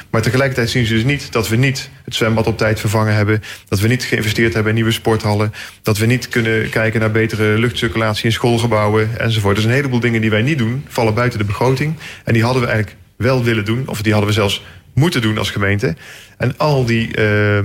[0.10, 3.44] Maar tegelijkertijd zien ze dus niet dat we niet het zwembad op tijd vervangen hebben...
[3.68, 5.54] dat we niet geïnvesteerd hebben in nieuwe sporthallen...
[5.82, 9.56] dat we niet kunnen kijken naar betere luchtcirculatie in schoolgebouwen enzovoort.
[9.56, 11.96] Dus een heleboel dingen die wij niet doen, vallen buiten de begroting.
[12.24, 15.38] En die hadden we eigenlijk wel willen doen, of die hadden we zelfs moeten doen
[15.38, 15.96] als gemeente.
[16.38, 17.64] En al die uh, uh,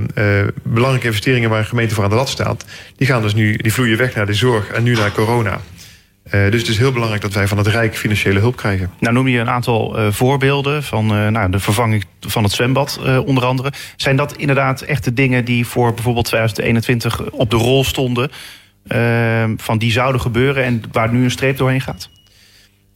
[0.62, 2.64] belangrijke investeringen waar een gemeente voor aan de lat staat,
[2.96, 5.60] die gaan dus nu, die vloeien weg naar de zorg en nu naar corona.
[6.26, 8.90] Uh, dus het is heel belangrijk dat wij van het Rijk financiële hulp krijgen.
[8.98, 13.72] Nou noem je een aantal voorbeelden van nou, de vervanging van het zwembad onder andere.
[13.96, 18.30] Zijn dat inderdaad echt de dingen die voor bijvoorbeeld 2021 op de rol stonden?
[19.56, 22.10] van die zouden gebeuren en waar nu een streep doorheen gaat?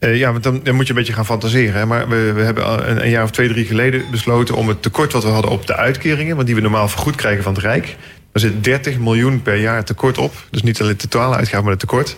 [0.01, 1.89] Uh, ja, want dan, dan, moet je een beetje gaan fantaseren.
[1.89, 5.23] Maar we, we hebben een, jaar of twee, drie geleden besloten om het tekort wat
[5.23, 7.97] we hadden op de uitkeringen, want die we normaal vergoed krijgen van het Rijk.
[8.33, 10.35] Daar zit 30 miljoen per jaar tekort op.
[10.51, 12.17] Dus niet alleen de totale uitgave, maar het tekort.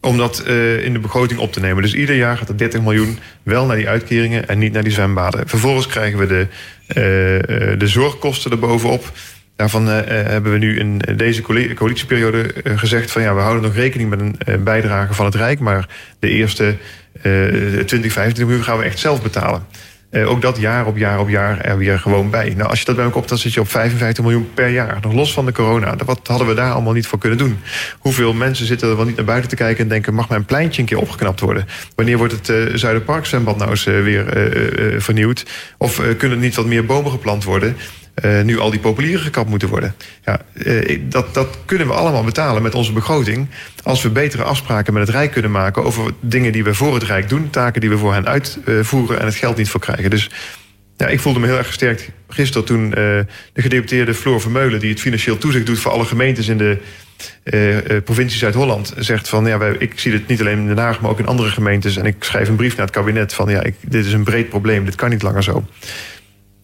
[0.00, 1.82] Om dat uh, in de begroting op te nemen.
[1.82, 4.92] Dus ieder jaar gaat er 30 miljoen wel naar die uitkeringen en niet naar die
[4.92, 5.48] zwembaden.
[5.48, 6.46] Vervolgens krijgen we de,
[6.88, 9.12] uh, de zorgkosten erbovenop.
[9.56, 11.42] Daarvan uh, hebben we nu in deze
[11.74, 15.60] coalitieperiode gezegd van ja, we houden nog rekening met een bijdrage van het Rijk.
[15.60, 15.88] Maar
[16.18, 16.76] de eerste
[17.22, 19.66] 20, 25 miljoen gaan we echt zelf betalen.
[20.24, 22.54] Ook dat jaar op jaar op jaar er weer gewoon bij.
[22.56, 24.98] Nou, als je dat bij elkaar op, dan zit je op 55 miljoen per jaar.
[25.02, 25.96] Nog los van de corona.
[26.04, 27.58] Wat hadden we daar allemaal niet voor kunnen doen?
[27.98, 30.80] Hoeveel mensen zitten er wel niet naar buiten te kijken en denken: mag mijn pleintje
[30.80, 31.66] een keer opgeknapt worden?
[31.94, 34.26] Wanneer wordt het Zuiderpark zwembad nou eens weer
[34.98, 35.46] vernieuwd?
[35.78, 37.76] Of kunnen er niet wat meer bomen geplant worden?
[38.24, 39.94] Uh, nu al die populieren gekapt moeten worden.
[40.24, 43.46] Ja, uh, dat, dat kunnen we allemaal betalen met onze begroting.
[43.82, 47.02] Als we betere afspraken met het Rijk kunnen maken over dingen die we voor het
[47.02, 50.10] Rijk doen, taken die we voor hen uitvoeren en het geld niet voor krijgen.
[50.10, 50.30] Dus
[50.96, 54.90] ja, ik voelde me heel erg gesterkt gisteren toen uh, de gedeputeerde Floor Vermeulen, die
[54.90, 56.78] het financieel toezicht doet voor alle gemeentes in de
[58.04, 61.10] provincie Zuid-Holland, zegt van ja, wij, ik zie het niet alleen in Den Haag, maar
[61.10, 61.96] ook in andere gemeentes.
[61.96, 64.48] En ik schrijf een brief naar het kabinet van ja, ik, dit is een breed
[64.48, 65.64] probleem, dit kan niet langer zo.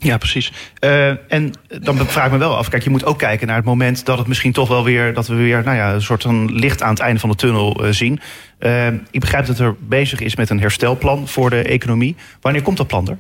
[0.03, 0.53] Ja, precies.
[0.85, 2.69] Uh, en dan vraag ik me wel af.
[2.69, 5.27] Kijk, je moet ook kijken naar het moment dat het misschien toch wel weer dat
[5.27, 7.93] we weer nou ja, een soort van licht aan het einde van de tunnel uh,
[7.93, 8.21] zien.
[8.61, 12.17] Uh, ik begrijp dat er bezig is met een herstelplan voor de economie.
[12.41, 13.19] Wanneer komt dat plan er?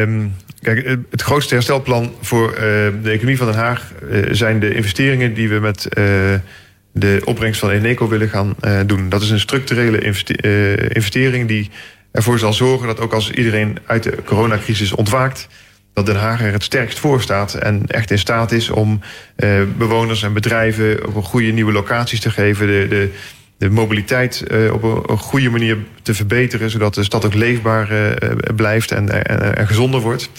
[0.00, 2.54] Um, kijk, het grootste herstelplan voor
[3.02, 3.92] de economie van Den Haag
[4.30, 5.88] zijn de investeringen die we met
[6.92, 8.54] de opbrengst van Eneco willen gaan
[8.86, 9.08] doen.
[9.08, 10.00] Dat is een structurele
[10.88, 11.70] investering die
[12.12, 15.48] ervoor zal zorgen dat ook als iedereen uit de coronacrisis ontwaakt,
[15.92, 19.00] dat Den Haag er het sterkst voor staat en echt in staat is om
[19.36, 22.66] uh, bewoners en bedrijven op een goede nieuwe locaties te geven.
[22.66, 23.10] De, de,
[23.56, 28.30] de mobiliteit uh, op een, goede manier te verbeteren, zodat de stad ook leefbaar uh,
[28.56, 29.08] blijft en,
[29.66, 30.30] gezonder wordt.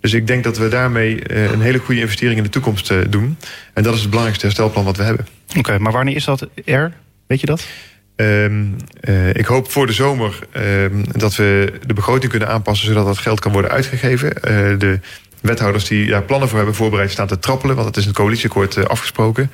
[0.00, 3.36] Dus ik denk dat we daarmee een hele goede investering in de toekomst doen.
[3.74, 5.26] En dat is het belangrijkste herstelplan wat we hebben.
[5.56, 6.92] Oké, maar wanneer is dat er?
[7.26, 7.66] Weet je dat?
[8.16, 8.76] Um,
[9.32, 12.86] ik hoop voor de zomer um, dat we de begroting kunnen aanpassen...
[12.86, 14.28] zodat dat geld kan worden uitgegeven.
[14.28, 15.00] Uh, de
[15.40, 17.74] wethouders die daar plannen voor hebben voorbereid staan te trappelen...
[17.74, 19.50] want dat is in het coalitieakkoord uh, afgesproken.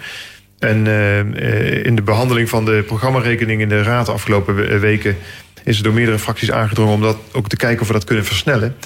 [0.59, 0.77] En
[1.85, 5.17] in de behandeling van de programmarekening in de raad de afgelopen weken...
[5.65, 8.25] is er door meerdere fracties aangedrongen om dat ook te kijken of we dat kunnen
[8.25, 8.77] versnellen.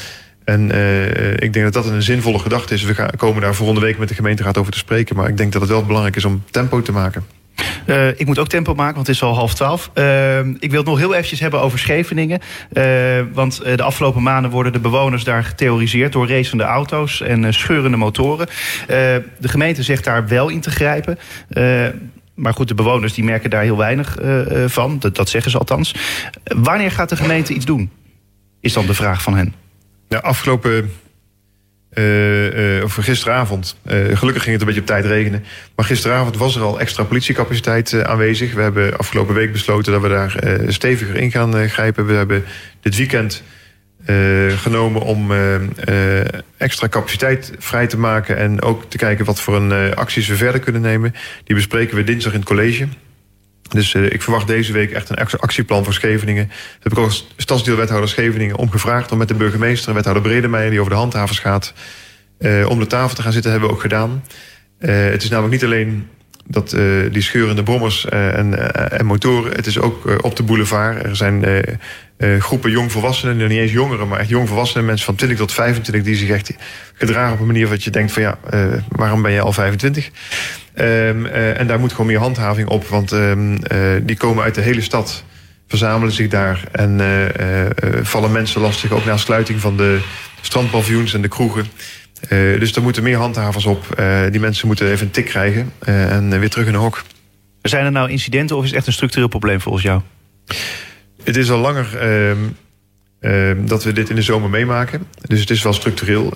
[0.45, 2.83] En uh, ik denk dat dat een zinvolle gedachte is.
[2.83, 5.17] We gaan, komen daar volgende week met de gemeenteraad over te spreken.
[5.17, 7.25] Maar ik denk dat het wel belangrijk is om tempo te maken.
[7.87, 9.91] Uh, ik moet ook tempo maken, want het is al half twaalf.
[9.95, 12.41] Uh, ik wil het nog heel eventjes hebben over Scheveningen.
[12.73, 12.85] Uh,
[13.33, 16.13] want de afgelopen maanden worden de bewoners daar getheoriseerd...
[16.13, 18.47] door racende auto's en scheurende motoren.
[18.87, 21.19] de gemeente zegt daar wel in te grijpen.
[22.35, 24.19] maar goed, de bewoners die merken daar heel weinig
[24.67, 24.99] van.
[24.99, 25.95] Dat, dat zeggen ze althans.
[26.45, 27.91] wanneer gaat de gemeente iets doen?
[28.61, 29.55] Is dan de vraag van hen.
[30.09, 30.91] Ja, afgelopen
[31.95, 33.77] uh, uh, of gisteravond.
[33.87, 35.45] Uh, gelukkig ging het een beetje op tijd regenen.
[35.77, 38.55] Maar gisteravond was er al extra politiecapaciteit aanwezig.
[38.55, 40.37] We hebben afgelopen week besloten dat we daar
[40.69, 42.07] steviger in gaan grijpen.
[42.07, 42.45] We hebben
[42.81, 43.43] dit weekend
[44.57, 45.33] genomen om
[46.57, 48.37] extra capaciteit vrij te maken.
[48.37, 51.15] En ook te kijken wat voor een acties we verder kunnen nemen.
[51.45, 52.89] Die bespreken we dinsdag in het college.
[53.69, 56.51] Dus uh, ik verwacht deze week echt een actieplan voor Scheveningen.
[56.81, 59.13] Heb ik ook als stadsdeelwethouder Scheveningen omgevraagd...
[59.13, 60.71] om met de burgemeester, wethouder Bredemeijer...
[60.71, 61.73] die over de handhavers gaat,
[62.39, 63.51] uh, om de tafel te gaan zitten.
[63.51, 64.25] hebben we ook gedaan.
[64.81, 66.09] Uh, het is namelijk niet alleen
[66.47, 66.71] dat
[67.13, 69.53] die scheurende brommers en, en, motoren...
[69.53, 71.05] het is ook op de boulevard.
[71.05, 71.45] Er zijn
[72.19, 74.09] groepen jongvolwassenen, niet eens jongeren...
[74.09, 76.05] maar echt jongvolwassenen, mensen van 20 tot 25...
[76.05, 76.55] die zich echt
[76.95, 78.23] gedragen op een manier wat je denkt van...
[78.23, 78.39] ja,
[78.89, 80.11] waarom ben je al 25?
[80.77, 83.59] Um, uh, en daar moet gewoon meer handhaving op, want um, uh,
[84.03, 85.25] die komen uit de hele stad,
[85.69, 90.01] verzamelen zich daar en uh, vallen mensen lastig, ook na sluiting van de
[90.41, 91.67] strandpaviljoens en de kroegen.
[92.29, 94.03] Dus er moeten meer handhavers op.
[94.31, 97.03] die mensen moeten even een tik krijgen en weer terug in de hok.
[97.63, 100.01] Zijn er nou incidenten of is het echt een structureel probleem volgens jou?
[101.25, 102.39] Het is al langer ehm,
[103.21, 105.07] uh, dat we dit in de zomer meemaken.
[105.27, 106.33] Dus het is wel structureel.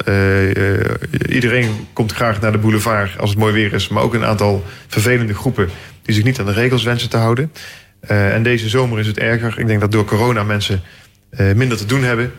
[1.29, 3.89] Iedereen komt graag naar de boulevard als het mooi weer is.
[3.89, 5.69] Maar ook een aantal vervelende groepen
[6.03, 7.53] die zich niet aan de regels wensen te houden.
[8.01, 9.59] en deze zomer is het erger.
[9.59, 10.83] Ik denk dat door corona mensen
[11.55, 12.33] minder te doen hebben.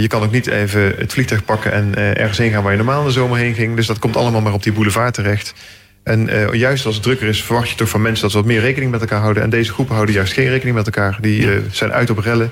[0.00, 3.00] Je kan ook niet even het vliegtuig pakken en ergens heen gaan waar je normaal
[3.00, 3.76] in de zomer heen ging.
[3.76, 5.54] Dus dat komt allemaal maar op die boulevard terecht.
[6.02, 8.60] En juist als het drukker is, verwacht je toch van mensen dat ze wat meer
[8.60, 9.42] rekening met elkaar houden.
[9.42, 11.18] En deze groepen houden juist geen rekening met elkaar.
[11.20, 12.50] Die zijn uit op rellen.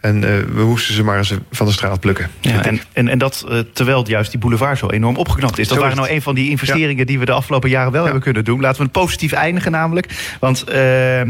[0.00, 0.22] En uh,
[0.54, 2.30] we moesten ze maar eens van de straat plukken.
[2.40, 5.68] Ja, en, en, en dat uh, terwijl juist die boulevard zo enorm opgeknapt is.
[5.68, 7.04] Dat waren nou een van die investeringen ja.
[7.04, 8.04] die we de afgelopen jaren wel ja.
[8.04, 8.60] hebben kunnen doen.
[8.60, 10.36] Laten we het positief eindigen namelijk.
[10.40, 11.20] Want uh,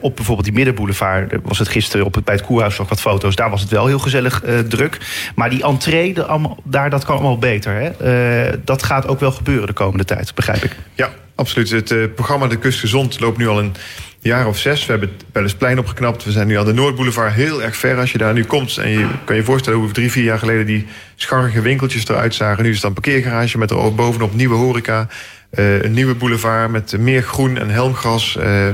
[0.00, 3.36] op bijvoorbeeld die middenboulevard was het gisteren op het, bij het Koerhuis nog wat foto's.
[3.36, 4.98] Daar was het wel heel gezellig druk.
[5.34, 7.74] Maar die entree de, allemaal, daar, dat kan allemaal beter.
[7.74, 8.60] Hè?
[8.64, 10.76] dat gaat ook wel gebeuren de komende tijd, begrijp ik.
[10.94, 11.70] Ja, absoluut.
[11.70, 13.74] Het programma De Kust Gezond loopt nu al een
[14.22, 14.86] jaar of zes.
[14.86, 16.24] We hebben het plein opgeknapt.
[16.24, 17.98] We zijn nu aan de Noordboulevard heel erg ver.
[17.98, 20.66] Als je daar nu komt en je kan je voorstellen hoe drie, vier jaar geleden
[20.66, 22.62] die scharrige winkeltjes eruit zagen.
[22.62, 25.08] Nu is het een parkeergarage met er bovenop nieuwe horeca.
[25.54, 28.36] Uh, een nieuwe boulevard met meer groen en helmgras.
[28.38, 28.68] Uh,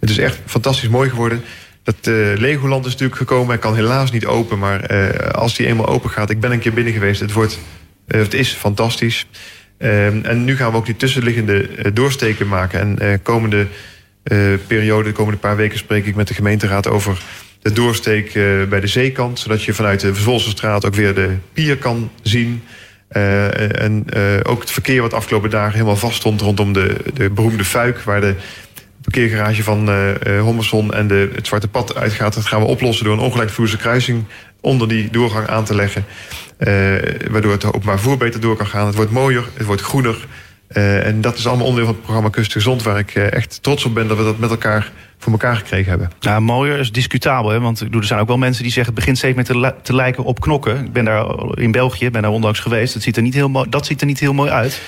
[0.00, 1.42] het is echt fantastisch mooi geworden.
[1.82, 3.48] Dat uh, Legoland is natuurlijk gekomen.
[3.48, 4.86] Hij kan helaas niet open, maar
[5.32, 6.30] als die eenmaal open gaat...
[6.30, 7.58] ik ben een keer binnen geweest, het, wordt,
[8.06, 9.26] het is fantastisch.
[9.78, 12.98] en nu gaan we ook die tussenliggende doorsteken maken.
[12.98, 13.66] En komende
[14.66, 17.22] periode, de komende paar weken spreek ik met de gemeenteraad over
[17.62, 19.38] de doorsteek uh, bij de zeekant.
[19.38, 22.62] Zodat je vanuit de Vervolgenstraat ook weer de pier kan zien.
[23.12, 24.04] Uh, en
[24.42, 28.00] ook het verkeer wat de afgelopen dagen helemaal vast stond rondom de, de beroemde Fuik,
[28.00, 28.34] waar de
[29.02, 29.90] parkeergarage van
[30.38, 32.34] Hommerson en de, het Zwarte Pad uitgaat.
[32.34, 34.24] Dat gaan we oplossen door een ongelijkvloerse kruising
[34.60, 36.04] onder die doorgang aan te leggen.
[37.30, 38.86] waardoor het openbaar vervoer beter door kan gaan.
[38.86, 40.26] Het wordt mooier, het wordt groener.
[40.74, 42.82] Uh, en dat is allemaal onderdeel van het programma Kust Gezond...
[42.82, 45.90] waar ik uh, echt trots op ben dat we dat met elkaar voor elkaar gekregen
[45.90, 46.10] hebben.
[46.20, 47.50] Ja, mooier is discutabel.
[47.50, 47.60] Hè?
[47.60, 48.92] Want er zijn ook wel mensen die zeggen...
[48.92, 50.84] het begint steeds meer te, te lijken op knokken.
[50.84, 52.94] Ik ben daar in België, ben daar onlangs geweest.
[52.94, 54.80] Dat ziet er niet heel, mooi, dat ziet er niet heel mooi uit.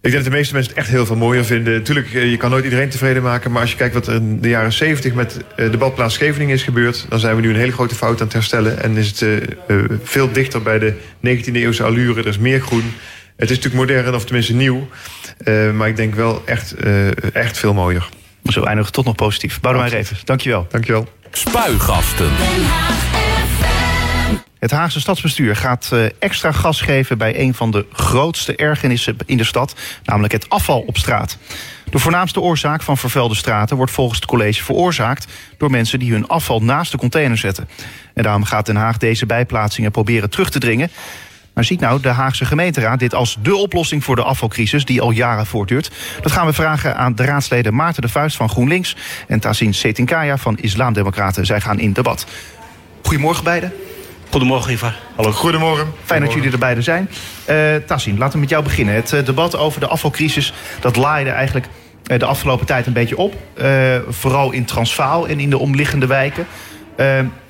[0.00, 1.72] Ik denk dat de meeste mensen het echt heel veel mooier vinden.
[1.72, 3.50] Natuurlijk, eh, je kan nooit iedereen tevreden maken.
[3.50, 6.62] Maar als je kijkt wat er in de jaren 70 met de badplaats Scheveningen is
[6.62, 7.06] gebeurd...
[7.08, 8.82] dan zijn we nu een hele grote fout aan het herstellen.
[8.82, 10.94] En is het uh, veel dichter bij de
[11.26, 12.20] 19e eeuwse allure.
[12.20, 12.92] Er is meer groen.
[13.36, 14.88] Het is natuurlijk modern, of tenminste nieuw.
[15.44, 18.08] Uh, maar ik denk wel echt, uh, echt veel mooier.
[18.44, 19.60] Zo eindigen tot nog positief.
[19.60, 20.66] Boudewijn Revers, dankjewel.
[20.70, 21.08] Dankjewel.
[21.30, 22.30] Spuigasten.
[24.62, 29.36] Het Haagse stadsbestuur gaat eh, extra gas geven bij een van de grootste ergernissen in
[29.36, 31.38] de stad, namelijk het afval op straat.
[31.90, 35.26] De voornaamste oorzaak van vervuilde straten wordt volgens het college veroorzaakt
[35.58, 37.68] door mensen die hun afval naast de container zetten.
[38.14, 40.90] En daarom gaat Den Haag deze bijplaatsingen proberen terug te dringen.
[41.54, 45.10] Maar ziet nou de Haagse gemeenteraad dit als de oplossing voor de afvalcrisis die al
[45.10, 45.90] jaren voortduurt?
[46.20, 48.96] Dat gaan we vragen aan de raadsleden Maarten de Vuist van GroenLinks
[49.28, 51.46] en Tazin Setinkaya van Islamdemocraten.
[51.46, 52.26] Zij gaan in debat.
[53.02, 53.72] Goedemorgen beiden.
[54.30, 54.98] Goedemorgen, Ivar.
[55.16, 55.32] Hallo.
[55.32, 55.92] Goedemorgen.
[56.04, 57.08] Fijn dat jullie er beiden zijn.
[57.50, 58.94] Uh, Tassin, laten we met jou beginnen.
[58.94, 61.66] Het uh, debat over de afvalcrisis dat laaide eigenlijk
[62.06, 63.34] uh, de afgelopen tijd een beetje op.
[64.08, 66.46] vooral in Transvaal en in de omliggende wijken.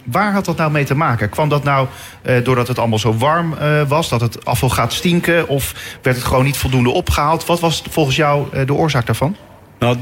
[0.04, 1.28] Waar had dat nou mee te maken?
[1.28, 1.88] Kwam dat nou
[2.42, 3.54] doordat het allemaal zo warm
[3.88, 5.48] was, dat het afval gaat stinken?
[5.48, 7.46] Of werd het gewoon niet voldoende opgehaald?
[7.46, 9.36] Wat was volgens jou de oorzaak daarvan?
[9.78, 9.96] Nou,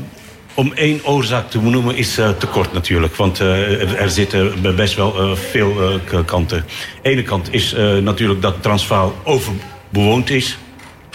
[0.55, 3.17] om één oorzaak te noemen is uh, tekort natuurlijk.
[3.17, 6.65] Want uh, er, zitten best wel uh, veel kanten.
[7.03, 10.59] De ene kant is natuurlijk dat Transvaal overbewoond is.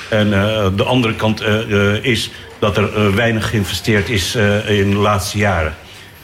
[0.10, 0.30] En
[0.76, 1.44] de andere kant
[2.02, 4.36] is dat er weinig geïnvesteerd is
[4.68, 5.76] in de laatste jaren.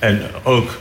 [0.02, 0.78] En ook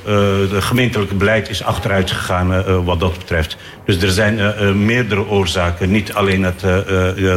[0.51, 3.57] het gemeentelijke beleid is achteruit gegaan wat dat betreft.
[3.85, 5.91] Dus er zijn meerdere oorzaken.
[5.91, 6.65] Niet alleen het,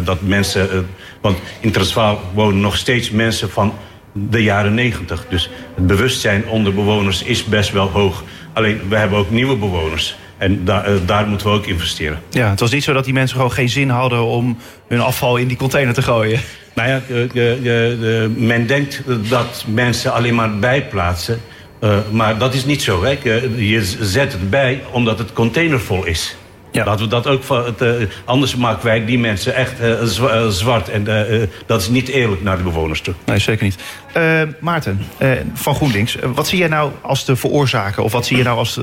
[0.05, 0.87] dat mensen...
[1.21, 3.73] want in Transvaal wonen nog steeds mensen van
[4.11, 5.25] de jaren negentig.
[5.29, 8.23] Dus het bewustzijn onder bewoners is best wel hoog.
[8.53, 10.15] Alleen, we hebben ook nieuwe bewoners.
[10.37, 12.21] En daar, daar moeten we ook investeren.
[12.29, 14.23] Ja, het was niet zo dat die mensen gewoon geen zin hadden...
[14.23, 16.39] om hun afval in die container te gooien.
[16.73, 17.01] Nou ja,
[18.35, 21.41] men denkt dat mensen alleen maar bijplaatsen.
[21.83, 23.03] Uh, maar dat is niet zo.
[23.03, 23.17] Hè?
[23.55, 26.35] Je zet het bij omdat het containervol is.
[26.71, 26.85] Ja.
[26.85, 27.91] Laten we dat ook van het, uh,
[28.25, 30.89] anders maken wij die mensen echt uh, zwart.
[30.89, 31.03] En
[31.65, 33.13] dat is niet eerlijk naar de bewoners toe.
[33.25, 33.77] Nee, zeker niet.
[34.59, 35.01] Maarten
[35.53, 38.03] van GroenLinks, wat zie jij nou als de veroorzaker?
[38.03, 38.79] Of wat zie je nou als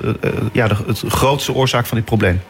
[0.52, 2.40] ja, de het grootste oorzaak van dit probleem?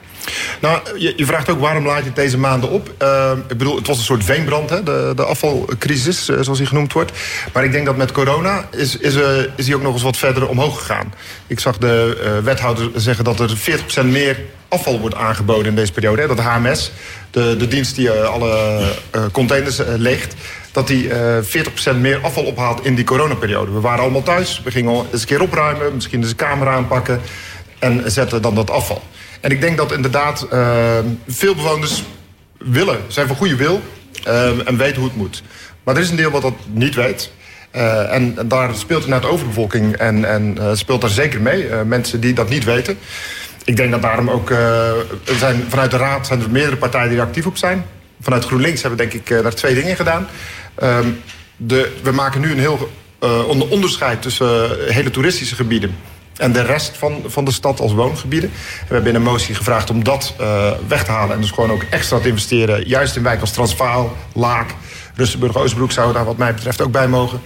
[0.61, 2.95] Nou, je, je, vraagt ook waarom laat je het deze maanden op.
[3.03, 6.67] Uh, ik bedoel, het was een soort veenbrand, hè, de, de afvalcrisis, uh, zoals die
[6.67, 7.13] genoemd wordt.
[7.53, 10.17] Maar ik denk dat met corona is, is, uh, is die ook nog eens wat
[10.17, 11.15] verder omhoog gegaan.
[11.47, 13.57] Ik zag de wethouder zeggen dat er
[14.05, 16.21] 40% meer afval wordt aangeboden in deze periode.
[16.21, 16.93] Hè, dat HMS,
[17.31, 18.83] de, de dienst die alle
[19.33, 20.35] containers leegt
[20.73, 23.73] dat die uh, 40% meer afval ophaalt in die coronaperiode.
[23.73, 25.95] We waren allemaal thuis, we gingen eens een keer opruimen...
[25.95, 27.21] misschien eens een camera aanpakken
[27.79, 29.03] en zetten dan dat afval.
[29.41, 32.03] En ik denk dat inderdaad uh, veel bewoners
[32.59, 33.83] willen, zijn van goede wil
[34.27, 35.43] uh, en weten hoe het moet.
[35.85, 37.33] Maar er is een deel wat dat niet weet.
[37.77, 41.69] Uh, en, daar speelt inderdaad overbevolking en, en speelt daar zeker mee.
[41.85, 42.99] mensen die dat niet weten.
[43.65, 44.53] Ik denk dat daarom ook...
[45.25, 47.85] zijn, vanuit de Raad zijn er meerdere partijen die er actief op zijn.
[48.21, 50.27] Vanuit GroenLinks hebben we denk ik daar twee dingen gedaan.
[50.75, 51.09] Ehm,
[51.57, 52.91] de, we maken nu een heel
[53.71, 55.95] onderscheid tussen hele toeristische gebieden
[56.41, 58.51] en de rest van, van de stad als woongebieden.
[58.89, 61.35] we hebben in een motie gevraagd om dat uh, weg te halen.
[61.35, 62.89] En dus gewoon ook extra te investeren.
[62.89, 64.75] Juist in wijken als Transvaal, Laak,
[65.15, 67.41] Russenburg, Oostbroek zouden daar wat mij betreft ook bij mogen.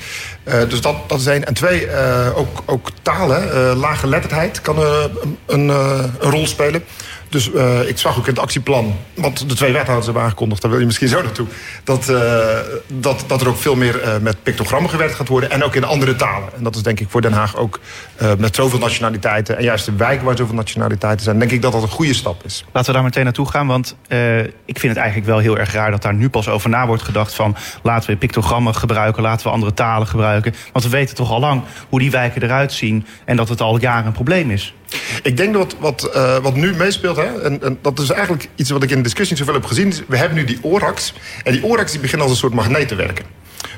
[0.44, 1.44] Uh, dus dat, dat is één.
[1.44, 3.76] En twee, uh, ook, ook talen.
[3.76, 6.84] lage letterdheid kan een, een rol spelen.
[7.34, 10.70] Dus uh, ik zag ook in het actieplan, want de twee wethouders hebben aangekondigd, daar
[10.70, 11.46] wil je misschien zo naartoe,
[11.84, 12.18] dat, uh,
[12.86, 15.84] dat, dat er ook veel meer uh, met pictogrammen gewerkt gaat worden en ook in
[15.84, 16.48] andere talen.
[16.56, 17.80] En dat is denk ik voor Den Haag ook
[18.38, 21.82] met zoveel nationaliteiten en juist de wijken waar zoveel nationaliteiten zijn, denk ik dat dat
[21.82, 22.64] een goede stap is.
[22.72, 23.96] Laten we daar meteen naartoe gaan, want
[24.64, 27.02] ik vind het eigenlijk wel heel erg raar dat daar nu pas over na wordt
[27.02, 30.54] gedacht van laten we pictogrammen gebruiken, laten we andere talen gebruiken.
[30.72, 33.80] Want we weten toch al lang hoe die wijken eruit zien en dat het al
[33.80, 34.74] jaren een probleem is.
[35.22, 38.70] Ik denk dat wat, uh, wat nu meespeelt, hè, en, en, dat is eigenlijk iets
[38.70, 39.94] wat ik in de discussie zoveel heb gezien.
[40.08, 41.14] We hebben nu die ORAX.
[41.42, 43.24] En die ORAX die beginnen als een soort magneet te werken.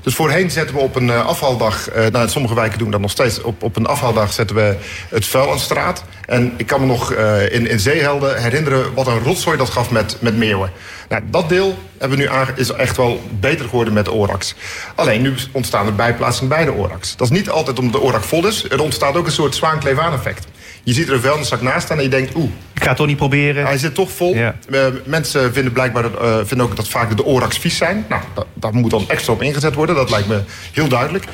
[0.03, 3.11] Dus voorheen zetten we op een uh, afvaldag, uh, nou, sommige wijken doen dat nog
[3.11, 4.77] steeds, op, op een afvaldag zetten we
[5.09, 6.05] het vuil aan de straat.
[6.27, 7.13] En ik kan me nog
[7.51, 10.71] in, in Zeehelden herinneren wat een rotzooi dat gaf met, met meeuwen.
[11.09, 14.55] Nou, dat deel hebben we nu is echt wel beter geworden met de ORAX.
[14.95, 17.17] Alleen nu ontstaan er bijplaatsingen bij de ORAX.
[17.17, 18.71] Dat is niet altijd omdat de ORAX vol is.
[18.71, 20.47] Er ontstaat ook een soort zwaankleef effect.
[20.87, 22.51] Je ziet er een vuilniszak naast staan en je denkt, oeh.
[22.75, 23.67] Ik ga het toch niet proberen.
[23.67, 24.35] Hij zit toch vol.
[24.35, 24.55] Ja.
[24.69, 28.05] Uh, mensen vinden blijkbaar dat, uh, vinden ook dat vaak de ORAX vies zijn.
[28.09, 29.95] Nou, dat, daar moet dan extra op ingezet worden.
[29.95, 30.41] Dat lijkt me
[30.73, 31.25] heel duidelijk.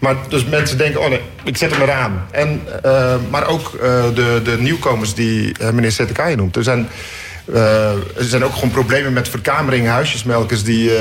[0.00, 2.26] Maar dus mensen denken, oh nee, ik zet hem eraan.
[2.30, 3.70] En, uh, maar ook
[4.14, 6.56] de, de nieuwkomers die meneer Zetekaaien noemt.
[6.56, 6.88] Er zijn...
[7.54, 10.64] Uh, er zijn ook gewoon problemen met verkamering, huisjesmelkers...
[10.64, 10.98] die, uh,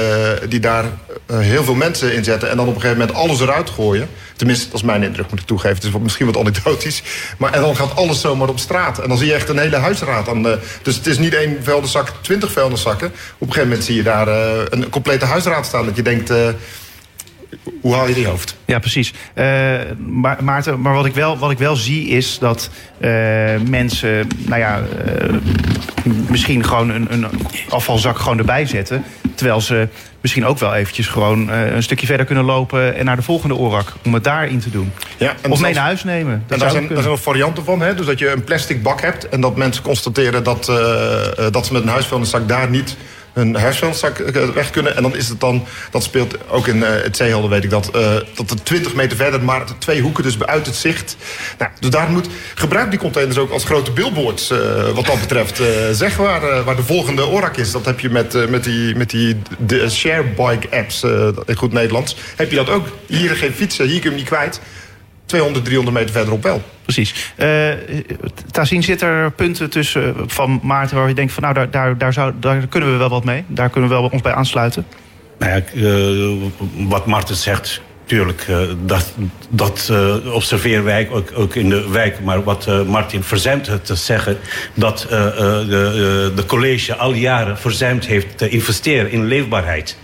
[0.49, 2.49] die daar uh, heel veel mensen in zetten...
[2.49, 4.09] en dan op een gegeven moment alles eruit gooien.
[4.35, 5.75] Tenminste, dat is mijn indruk, moet ik toegeven.
[5.75, 7.03] Het is misschien wat anekdotisch.
[7.37, 8.99] Maar en dan gaat alles zomaar op straat.
[8.99, 10.29] En dan zie je echt een hele huisraad.
[10.29, 10.43] Aan
[10.81, 13.07] dus het is niet één vuilniszak, twintig vuilniszakken.
[13.07, 13.13] Op
[13.47, 14.27] een gegeven moment zie je daar
[14.69, 15.85] een complete huisraad staan.
[15.85, 16.31] Dat je denkt
[17.81, 18.57] hoe haal je die hoofd?
[18.65, 19.13] Ja, precies.
[19.35, 19.45] Uh,
[19.97, 23.09] maar, Maarten, maar wat ik wel, wat ik wel zie is dat uh,
[23.69, 25.33] mensen, nou ja, uh,
[26.29, 27.25] misschien gewoon een, een
[27.69, 29.03] afvalzak gewoon erbij zetten.
[29.35, 29.87] Terwijl ze
[30.21, 33.93] misschien ook wel eventjes gewoon een stukje verder kunnen lopen en naar de volgende orak.
[34.05, 34.91] Om het daarin te doen.
[35.17, 36.43] Ja, en of mee naar huis nemen.
[36.47, 37.81] Dat en daar zijn, daar zijn varianten van.
[37.81, 37.95] Hè?
[37.95, 40.65] Dus dat je een plastic bak hebt en dat mensen constateren dat,
[41.51, 42.97] dat ze met een huisvuilniszak daar niet
[43.37, 44.95] hun hersenveldzak eh, weg kunnen.
[44.95, 47.89] En dan is het dan, dat speelt ook in uh, het zeehelden weet ik dat,
[47.95, 51.15] uh, dat er 20 meter verder, maar twee hoeken dus uit het zicht.
[51.57, 54.53] Nou, dus daar moet, gebruik die containers ook als grote billboards
[54.93, 55.61] wat dat betreft.
[55.91, 57.71] zeg waar, waar de volgende orak is.
[57.71, 61.03] Dat heb je met, met die, met die de sharebike apps,
[61.45, 62.15] in goed Nederlands.
[62.35, 62.87] Heb je dat ook.
[63.07, 64.59] Hier geen fietsen, hier kun je hem niet kwijt.
[65.27, 66.61] 200, 300 meter verderop wel.
[66.83, 67.33] Precies.
[67.37, 67.69] Uh,
[68.51, 72.13] Tazien, zit er punten tussen van Maarten waar je denkt van nou daar, daar, daar,
[72.13, 73.43] zou, daar kunnen we wel wat mee.
[73.47, 74.85] Daar kunnen we wel ons bij aansluiten.
[75.39, 76.43] Nou ja, uh,
[76.87, 79.13] wat Maarten zegt, tuurlijk, uh, dat,
[79.49, 82.19] dat uh, observeren wij ook, ook, in de wijk.
[82.19, 84.37] Maar wat uh, Martin verzuimt te zeggen...
[84.73, 89.97] dat de, de, college al jaren verzuimd heeft te investeren in leefbaarheid.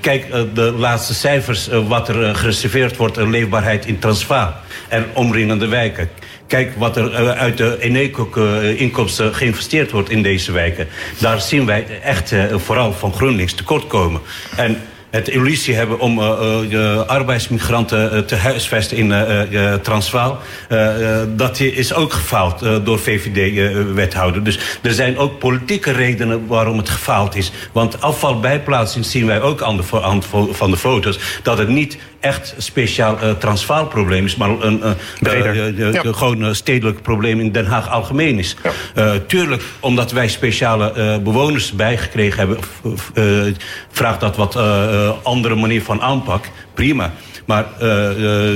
[0.00, 3.18] kijk, de laatste cijfers wat er gereserveerd wordt...
[3.18, 4.54] aan leefbaarheid in Transvaal
[4.88, 6.08] en omringende wijken.
[6.46, 10.88] Kijk wat er uit de Eneco-inkomsten geïnvesteerd wordt in deze wijken.
[11.18, 14.20] Daar zien wij echt vooral van GroenLinks tekort komen.
[14.56, 14.78] En
[15.16, 19.14] het illusie hebben om uh, arbeidsmigranten uh, te huisvesten in
[19.82, 20.38] Transvaal.
[21.36, 24.44] dat is ook gefaald door VVD-wethouder.
[24.44, 27.52] Dus er zijn ook politieke redenen waarom het gefaald is.
[27.72, 31.18] Want afvalbijplaatsing zien wij ook aan de, aan van de foto's.
[31.42, 34.82] Dat het niet echt speciaal uh, Transvaal probleem is, maar een
[35.22, 36.02] uh, ja.
[36.12, 38.56] gewoon stedelijk probleem in Den Haag algemeen is.
[38.94, 39.18] Ja.
[39.26, 42.58] tuurlijk, omdat wij speciale bewoners bijgekregen hebben,
[43.90, 44.56] vraagt dat wat
[45.22, 46.44] andere manier van aanpak.
[46.74, 47.12] Prima.
[47.44, 47.66] Maar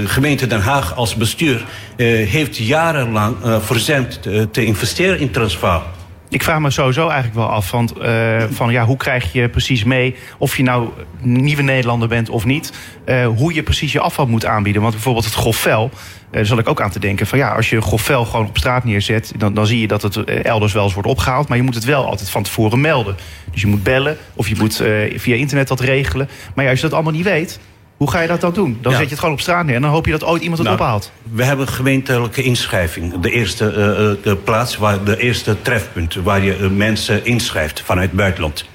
[0.04, 1.64] gemeente Den Haag als bestuur
[1.96, 5.82] heeft jarenlang verzuimd te investeren in Transvaal.
[6.30, 10.14] Ik vraag me sowieso eigenlijk wel af uh, van ja, hoe krijg je precies mee
[10.38, 10.88] of je nou
[11.20, 12.72] nieuwe Nederlander bent of niet,
[13.06, 14.82] uh, hoe je precies je afval moet aanbieden.
[14.82, 15.90] Want bijvoorbeeld het grofvel,
[16.32, 18.84] uh, zal ik ook aan te denken van ja, als je grofvel gewoon op straat
[18.84, 21.74] neerzet, dan, dan zie je dat het elders wel eens wordt opgehaald, maar je moet
[21.74, 23.16] het wel altijd van tevoren melden.
[23.50, 24.82] Dus je moet bellen of je moet
[25.16, 26.28] via internet dat regelen.
[26.54, 27.60] Maar ja, als je dat allemaal niet weet,
[28.00, 28.78] hoe ga je dat dan doen?
[28.80, 30.58] Dan zet je het gewoon op straat neer en dan hoop je dat ooit iemand
[30.58, 31.12] het nou, ophaalt.
[31.32, 33.20] We hebben gemeentelijke inschrijving.
[33.20, 38.08] De eerste uh, de plaats, waar, de eerste trefpunt waar je uh, mensen inschrijft vanuit
[38.08, 38.68] het buitenland.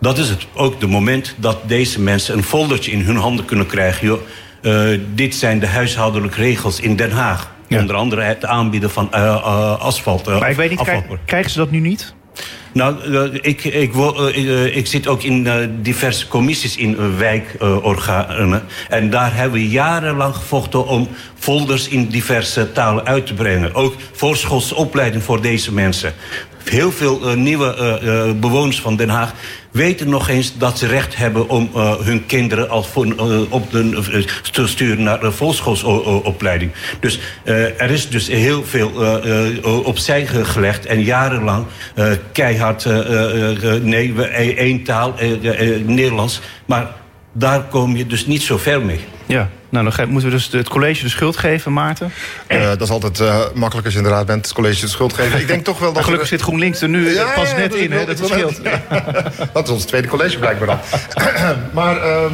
[0.00, 0.46] Dat is het.
[0.52, 4.06] Ook het moment dat deze mensen een foldertje in hun handen kunnen krijgen.
[4.06, 4.20] Joh,
[4.62, 7.52] uh, dit zijn de huishoudelijke regels in Den Haag.
[7.68, 7.80] Ja.
[7.80, 9.12] Onder andere het aanbieden van
[9.78, 10.26] asfalt.
[10.26, 10.82] maar ik weet niet,
[11.24, 12.14] krijgen ze dat nu niet?
[12.72, 12.96] Nou,
[13.40, 13.94] ik, ik,
[14.74, 15.48] ik, zit ook in
[15.82, 18.62] diverse commissies in wijkorganen.
[18.88, 21.08] En daar hebben we jarenlang gevochten om
[21.38, 23.74] folders in diverse talen uit te brengen.
[23.74, 26.14] Ook voorschoolse opleiding voor deze mensen.
[26.64, 29.32] Heel veel nieuwe bewoners van Den Haag
[29.74, 33.70] weten nog eens dat ze recht hebben om uh, hun kinderen als voor, uh, op
[33.70, 36.72] de, uh, te sturen naar de volkschoolopleiding.
[37.00, 38.90] Dus er is dus heel veel
[39.84, 41.66] opzij gelegd en jarenlang
[42.32, 42.84] keihard,
[43.82, 44.14] nee,
[44.56, 45.14] één taal,
[45.84, 46.40] Nederlands.
[46.64, 46.94] Maar
[47.32, 49.00] daar kom je dus niet zo ver mee.
[49.26, 49.50] Ja.
[49.74, 52.12] Nou, dan moeten we dus het college de schuld geven, Maarten.
[52.48, 55.40] Uh, dat is altijd uh, makkelijk als je inderdaad bent, het college de schuld geven.
[55.40, 56.04] Ik denk toch wel dat...
[56.04, 58.04] gelukkig zit GroenLinks er nu ja, pas net in, hè?
[58.04, 58.60] Dat, scheelt.
[59.52, 60.78] dat is ons tweede college blijkbaar dan.
[61.72, 62.22] maar...
[62.22, 62.32] Um,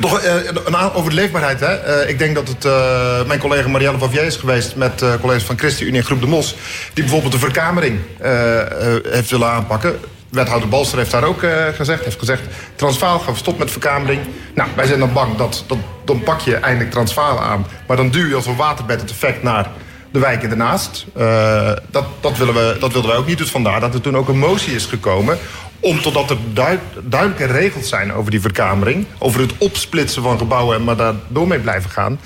[0.00, 1.60] toch uh, over de leefbaarheid.
[1.60, 2.02] Hè?
[2.02, 4.76] Uh, ik denk dat het uh, mijn collega Marianne van Vier is geweest...
[4.76, 6.56] met collega's van ChristenUnie en Groep de Mos...
[6.94, 7.98] die bijvoorbeeld de verkamering
[9.10, 9.98] heeft willen aanpakken.
[10.30, 12.04] Wethouder Balster heeft daar ook uh, gezegd.
[12.04, 12.42] heeft gezegd,
[12.76, 14.20] Transvaal gaan we stop met verkamering.
[14.54, 17.66] Nou, wij zijn dan bang dat, dat dan pak je eindelijk Transvaal aan.
[17.86, 19.70] Maar dan duw je als een waterbed het effect naar
[20.10, 21.06] de wijken ernaast.
[21.16, 23.38] Uh, dat, dat, willen we, dat wilden wij ook niet.
[23.38, 25.38] Dus vandaar dat er toen ook een motie is gekomen...
[25.80, 29.06] om totdat er duid, duidelijke regels zijn over die verkamering...
[29.18, 32.20] over het opsplitsen van gebouwen en maar daar door mee blijven gaan...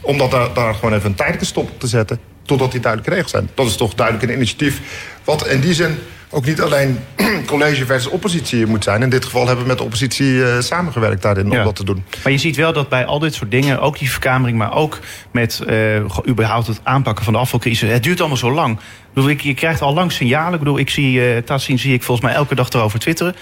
[0.00, 2.18] om dat daar, daar gewoon even een tijdelijke stop op te zetten...
[2.42, 3.50] totdat die duidelijke regels zijn.
[3.54, 4.80] Dat is toch duidelijk een initiatief...
[5.24, 5.98] wat in die zin
[6.34, 6.98] ook niet alleen
[7.46, 9.02] college versus oppositie moet zijn.
[9.02, 12.04] In dit geval hebben we met de oppositie uh, samengewerkt daarin om dat te doen.
[12.22, 14.58] Maar je ziet wel dat bij al dit soort dingen, ook die verkamering...
[14.58, 14.98] maar ook
[15.30, 17.90] met uh, überhaupt het aanpakken van de afvalcrisis...
[17.90, 18.78] het duurt allemaal zo lang.
[18.78, 20.52] Ik bedoel, je krijgt al lang signalen.
[20.52, 23.34] Ik bedoel, ik zie, uh, Tassin zie ik volgens mij elke dag erover twitteren.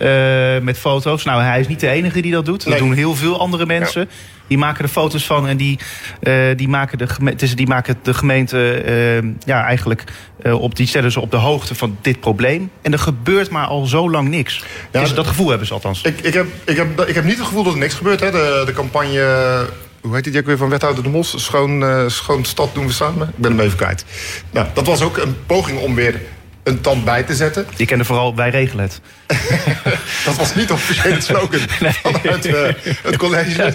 [0.00, 1.24] Eh, met foto's.
[1.24, 2.58] Nou, hij is niet de enige die dat doet.
[2.64, 2.78] Dat Nee.
[2.78, 4.08] doen heel veel andere mensen.
[4.46, 5.78] Die maken er foto's van en die,
[6.22, 10.04] eh, die, maken, de geme- het is- die maken de gemeente eh, ja, eigenlijk
[10.42, 12.70] eh, op, die stellen ze op de hoogte van dit probleem.
[12.82, 14.64] En er gebeurt maar al zo lang niks.
[14.92, 16.02] Ja, dus dat gevoel hebben ze althans.
[16.02, 18.20] Ik, ik, heb, ik, heb, ik heb niet het gevoel dat er niks gebeurt.
[18.20, 18.30] Hè.
[18.30, 19.66] De, de campagne,
[20.00, 21.44] hoe heet die ook weer van wethouder De Mos?
[21.44, 23.28] Schoon, eh, schoon stad doen we samen.
[23.28, 24.04] Ik ben hem even kwijt.
[24.50, 26.20] Nou, dat was ook een poging om weer
[26.62, 27.66] een tand bij te zetten.
[27.76, 29.00] Die kennen vooral wij regelen het.
[30.24, 31.60] Dat was niet officieel het slogan
[32.12, 32.68] vanuit eh,
[33.02, 33.72] het college.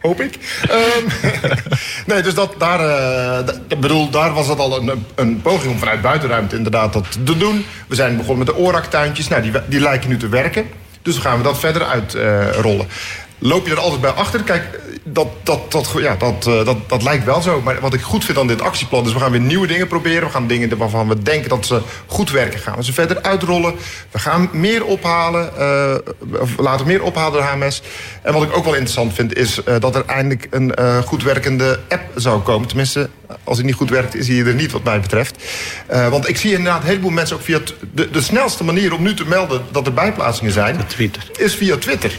[0.00, 0.38] Hoop ik.
[0.68, 1.30] Ehm,
[2.06, 6.00] nee, dus dat, daar, eh, bedoel, daar was het al een, een poging om vanuit
[6.00, 7.66] buitenruimte inderdaad dat te doen.
[7.88, 9.28] We zijn begonnen met de ooraktuintjes.
[9.28, 10.66] Nou, die, die lijken nu te werken.
[11.02, 12.86] Dus gaan we dat verder uitrollen.
[13.44, 14.42] Loop je er altijd bij achter?
[14.42, 17.60] Kijk, dat, dat, dat, ja, dat, eh, dat, dat lijkt wel zo.
[17.60, 19.12] Maar wat ik goed vind aan dit actieplan is...
[19.12, 20.22] we gaan weer nieuwe dingen proberen.
[20.22, 22.60] We gaan dingen waarvan we denken dat ze goed werken...
[22.60, 23.74] gaan we ze verder uitrollen.
[24.10, 25.56] We gaan meer ophalen.
[25.58, 27.82] eh, of laten meer ophalen door HMS.
[28.22, 29.36] En wat ik ook wel interessant vind...
[29.36, 30.74] is eh, dat er eindelijk een
[31.04, 32.68] goed werkende app zou komen.
[32.68, 33.08] Tenminste,
[33.44, 34.14] als die niet goed werkt...
[34.14, 35.44] is die er niet wat mij betreft.
[35.86, 37.58] Want ik zie inderdaad een heleboel mensen ook via...
[37.94, 40.86] De, de snelste manier om nu te melden dat er bijplaatsingen zijn...
[40.86, 41.30] Twitter.
[41.36, 42.18] is via Twitter.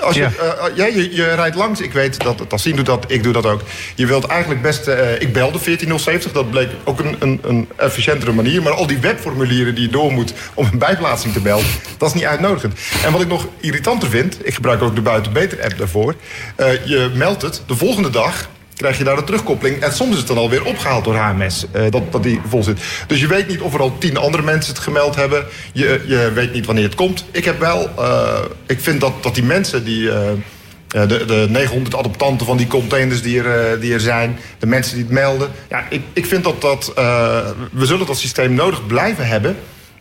[0.00, 0.30] Als je, Ja.
[0.38, 3.46] eh, ja, je, je rijdt langs, ik weet dat Tassin doet dat, ik doe dat
[3.46, 3.60] ook.
[3.94, 8.32] Je wilt eigenlijk best, eh, ik belde 14070, dat bleek ook een, een, een efficiëntere
[8.32, 8.62] manier.
[8.62, 11.66] Maar al die webformulieren die je door moet om een bijplaatsing te melden,
[11.98, 12.78] dat is niet uitnodigend.
[13.04, 16.14] En wat ik nog irritanter vind, ik gebruik ook de Buiten Beter app daarvoor.
[16.56, 18.48] eh, je meldt het, de volgende dag
[18.80, 19.82] krijg je daar een terugkoppeling.
[19.82, 22.80] En soms is het dan alweer opgehaald door HMS, eh, dat, dat die vol zit.
[23.06, 25.44] Dus je weet niet of er al tien andere mensen het gemeld hebben.
[25.72, 27.24] Je, je weet niet wanneer het komt.
[27.30, 30.10] Ik heb wel, eh, ik vind dat, dat die mensen die...
[30.10, 34.38] eh, eh, de, de 900 adoptanten van die containers die er, eh, die er zijn.
[34.58, 35.50] De mensen die het melden.
[35.68, 36.92] Ja, ik, ik vind dat dat...
[36.96, 37.38] eh,
[37.72, 39.56] we zullen dat systeem nodig blijven hebben.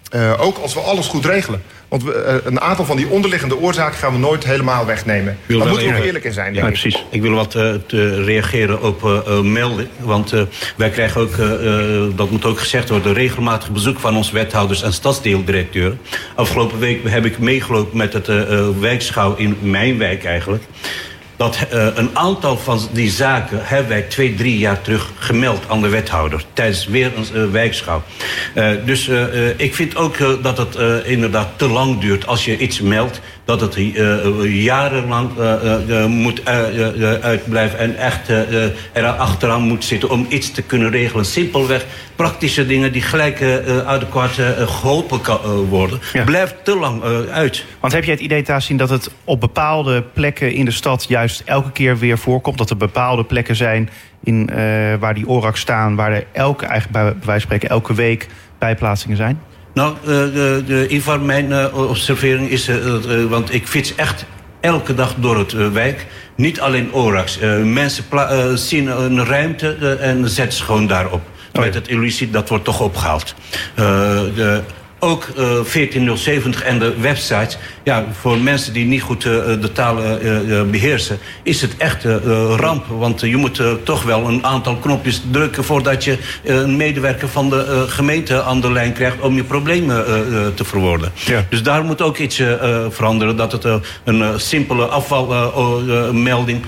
[0.09, 1.61] Eh, ook als we alles goed regelen.
[1.87, 5.37] Want we, eh, een aantal van die onderliggende oorzaken gaan we nooit helemaal wegnemen.
[5.47, 6.53] Daar moeten we ook even- eerlijk in zijn.
[6.53, 7.05] Ja, precies.
[7.09, 9.89] Ik wil wat eh, te reageren op melden.
[9.99, 10.33] Want
[10.75, 11.37] wij krijgen ook,
[12.17, 15.99] dat moet ook gezegd worden, regelmatig bezoek van onze wethouders en stadsdeeldirecteuren.
[16.35, 18.27] Afgelopen week heb ik meegelopen met het
[18.79, 20.63] wijkschouw in mijn wijk eigenlijk.
[21.39, 25.81] Dat eh, een aantal van die zaken hebben wij twee, drie jaar terug gemeld aan
[25.81, 26.43] de wethouder.
[26.53, 28.03] Tijdens weer een eh, wijkschouw.
[28.53, 29.09] Eh, dus
[29.57, 33.21] ik vind ook dat het inderdaad te lang duurt als je iets meldt.
[33.49, 36.45] Dat het eh, eh, jarenlang eh, moet
[37.21, 37.79] uitblijven.
[37.79, 41.25] En echt eh, eh, er achteraan moet zitten om iets te kunnen regelen.
[41.25, 41.85] Simpelweg
[42.15, 43.41] praktische dingen die gelijk
[43.85, 45.39] adequaat eh, geholpen eh,
[45.69, 45.99] worden.
[46.13, 46.23] Ja.
[46.23, 47.65] Blijft te lang uit.
[47.79, 51.41] Want heb jij het idee, Tassin, dat het op bepaalde plekken in de stad juist
[51.45, 52.57] elke keer weer voorkomt?
[52.57, 53.89] Dat er bepaalde plekken zijn
[54.23, 54.49] in,
[54.99, 58.27] waar die ORAX staan, waar er elke, eigenlijk bij, bij wijze van spreken, elke week
[58.57, 59.48] bijplaatsingen zijn?
[59.73, 62.67] Nou, eh, de, de, Ivar, mijn eh, observering is...
[62.67, 62.75] eh,
[63.29, 64.25] want ik fiets echt
[64.59, 66.05] elke dag door het wijk.
[66.35, 67.39] Niet alleen Orax.
[67.63, 68.03] Mensen
[68.57, 71.21] zien een ruimte en zetten ze gewoon daarop.
[71.53, 73.35] Met het illusie, dat wordt toch opgehaald.
[73.75, 73.85] Eh,
[74.35, 74.61] de,
[74.99, 77.57] ook eh 14070 en de websites.
[77.83, 79.31] Ja, voor mensen die niet goed eh,
[79.61, 81.17] de taal eh, eh, beheersen...
[81.43, 82.15] is het echt eh,
[82.55, 82.85] ramp.
[82.87, 85.63] Want je moet toch wel een aantal knopjes drukken...
[85.63, 89.19] voordat je een medewerker van de gemeente aan de lijn krijgt...
[89.19, 90.05] om je problemen
[90.55, 91.11] te verwoorden.
[91.25, 91.45] Ja.
[91.49, 92.41] Dus daar moet ook iets
[92.89, 93.35] veranderen.
[93.35, 93.63] Dat het
[94.03, 96.61] een simpele afvalmelding...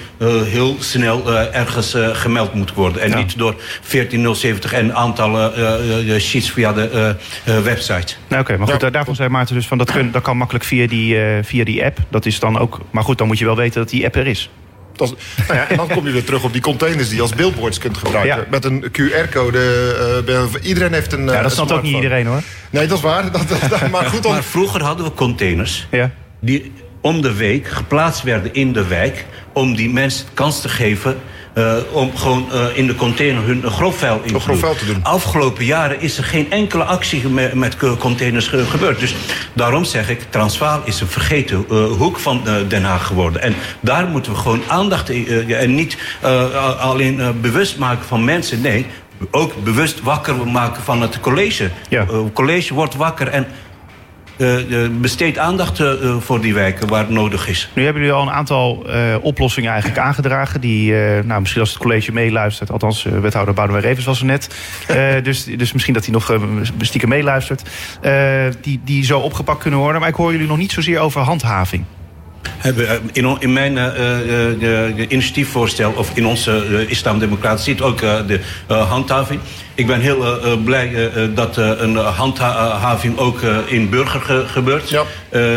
[0.43, 3.01] heel snel ergens gemeld moet worden.
[3.01, 3.17] En Ja.
[3.17, 7.15] niet door 14070 en aantallen eh, sheets via de
[7.63, 8.13] website.
[8.31, 10.65] Nou, Oké, maar goed, daar- daarvan zei Maarten dus van dat, kun, dat kan makkelijk
[10.65, 11.97] via die, eh, via die app.
[12.09, 12.79] Dat is dan ook.
[12.91, 14.49] Maar goed, dan moet je wel weten dat die app er is.
[14.95, 17.21] Dat is- nou ja, en dan kom je weer terug op die containers die je
[17.21, 18.35] als billboards kunt gebruiken.
[18.37, 18.45] Ja.
[18.49, 19.59] Met een QR-code.
[20.19, 21.25] eh, bij- iedereen heeft een.
[21.25, 22.41] Ja, eh, dat snapt ook niet iedereen hoor.
[22.69, 23.31] Nee, dat is waar.
[23.31, 26.11] Dat, dat- maar goed, dan, Maar vroeger hadden we containers Ja.
[26.39, 26.71] die
[27.01, 29.25] om de week geplaatst werden in de wijk...
[29.53, 31.17] om die mensen kans te geven
[31.53, 34.99] eh, om gewoon eh, in de container hun grofvuil in grof vuil te doen.
[35.03, 38.99] Afgelopen jaren is er geen enkele actie met, containers ge- gebeurd.
[38.99, 39.15] Dus
[39.53, 43.41] daarom zeg ik, Transvaal is een vergeten eh, hoek van eh, Den Haag geworden.
[43.41, 45.27] En daar moeten we gewoon aandacht in...
[45.27, 48.85] eh, en niet eh, alleen eh, bewust maken van mensen, nee...
[49.31, 51.69] Ook bewust wakker maken van het college.
[51.89, 52.01] Ja.
[52.09, 53.49] Eh, college wordt wakker en eh, eh,
[55.01, 57.69] besteed aandacht eh, eh, voor die wijken waar het nodig is.
[57.73, 60.61] Nu hebben jullie al een aantal eh, oplossingen eigenlijk aangedragen.
[60.61, 62.71] Die, eh, nou, misschien als het college meeluistert.
[62.71, 64.49] Althans, eh, wethouder Boudewijn Revens was er net.
[64.87, 66.41] Eh, dus, dus misschien dat hij nog eh,
[66.79, 67.69] stiekem meeluistert.
[68.01, 68.13] Eh,
[68.61, 69.99] die, die zo opgepakt kunnen worden.
[69.99, 71.85] Maar ik hoor jullie nog niet zozeer over handhaving.
[72.57, 73.93] Hebben eh, in, in mijn eh, eh,
[74.59, 79.39] de initiatiefvoorstel, of in onze uh, Islamdemocratie, zit ook de handhaving.
[79.75, 84.89] Ik ben heel blij dat een handhaving ook in burger ge- gebeurt.
[84.89, 85.03] Ja.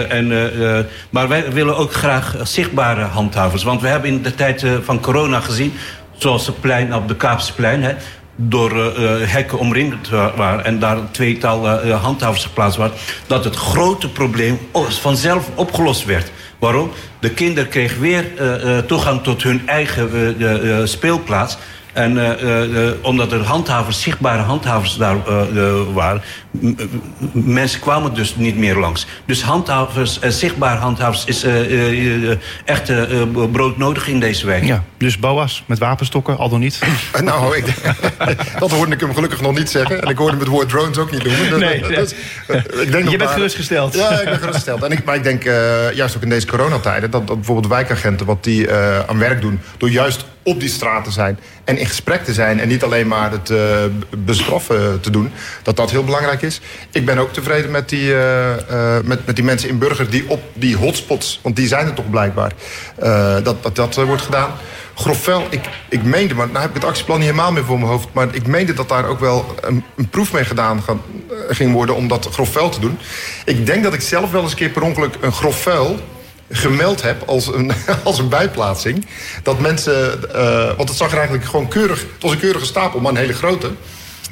[0.08, 0.28] En,
[1.10, 3.62] maar wij willen ook graag zichtbare handhavers.
[3.62, 5.72] Want we hebben in de tijd van corona gezien,
[6.16, 7.82] zoals het plein op de Kaapsplein.
[7.82, 7.92] Hè,
[8.36, 12.96] door eh, eh, hekken omringd wa- waren en daar tweetal eh, eh, handhavers geplaatst waren,
[13.26, 14.58] dat het grote probleem
[14.88, 16.30] vanzelf opgelost werd.
[16.58, 16.90] Waarom?
[17.20, 18.24] De kinderen kregen weer
[18.86, 21.56] toegang tot hun eigen speelplaats.
[21.92, 22.36] En
[23.02, 25.16] omdat er handhavers, zichtbare handhavers daar
[25.92, 26.22] waren,
[27.32, 29.06] mensen kwamen dus niet meer langs.
[29.26, 32.92] Dus handhavers, eh, zichtbare handhavers, is eh, eh, eh, echt
[33.52, 34.64] broodnodig in deze wijk.
[34.64, 36.78] Ja, dus Boas met wapenstokken, al dan niet.
[37.24, 37.64] Nou, ik,
[38.58, 40.02] dat hoorde ik hem gelukkig nog niet zeggen.
[40.02, 41.50] En ik hoorde hem het woord drones ook niet noemen.
[41.50, 42.82] Dus, Nee, nee.
[42.82, 43.94] ik denk dat Je bent gerustgesteld.
[43.94, 44.82] Ja, ik ben gerustgesteld.
[44.82, 47.10] En ik, maar ik denk, eh, juist ook in deze coronatijden...
[47.10, 49.60] dat, dat bijvoorbeeld wijkagenten wat die eh, aan werk doen...
[49.76, 52.60] door juist op die straat te zijn en in gesprek te zijn...
[52.60, 53.58] en niet alleen maar het eh,
[54.18, 55.30] bestraffen te doen,
[55.62, 56.43] dat dat heel belangrijk is.
[56.90, 58.52] Ik ben ook tevreden met die, eh,
[58.96, 60.10] eh, met, met die mensen in Burger...
[60.10, 62.52] die op die hotspots, want die zijn er toch blijkbaar...
[62.96, 64.50] eh, dat dat, dat wordt gedaan.
[64.94, 67.90] Grofvel, ik, ik meende, maar nou heb ik het actieplan niet helemaal meer voor mijn
[67.90, 68.08] hoofd...
[68.12, 70.82] maar ik meende dat daar ook wel een, een proef mee gedaan
[71.48, 71.94] ging worden...
[71.94, 72.98] om dat grofvuil te doen.
[73.44, 75.98] Ik denk dat ik zelf wel eens een keer per ongeluk een grofvuil
[76.50, 77.72] gemeld heb als een,
[78.02, 79.06] als een bijplaatsing.
[79.42, 80.20] Dat mensen,
[80.76, 82.00] want het zag er eigenlijk gewoon keurig...
[82.00, 83.70] het was een keurige stapel, maar een hele grote.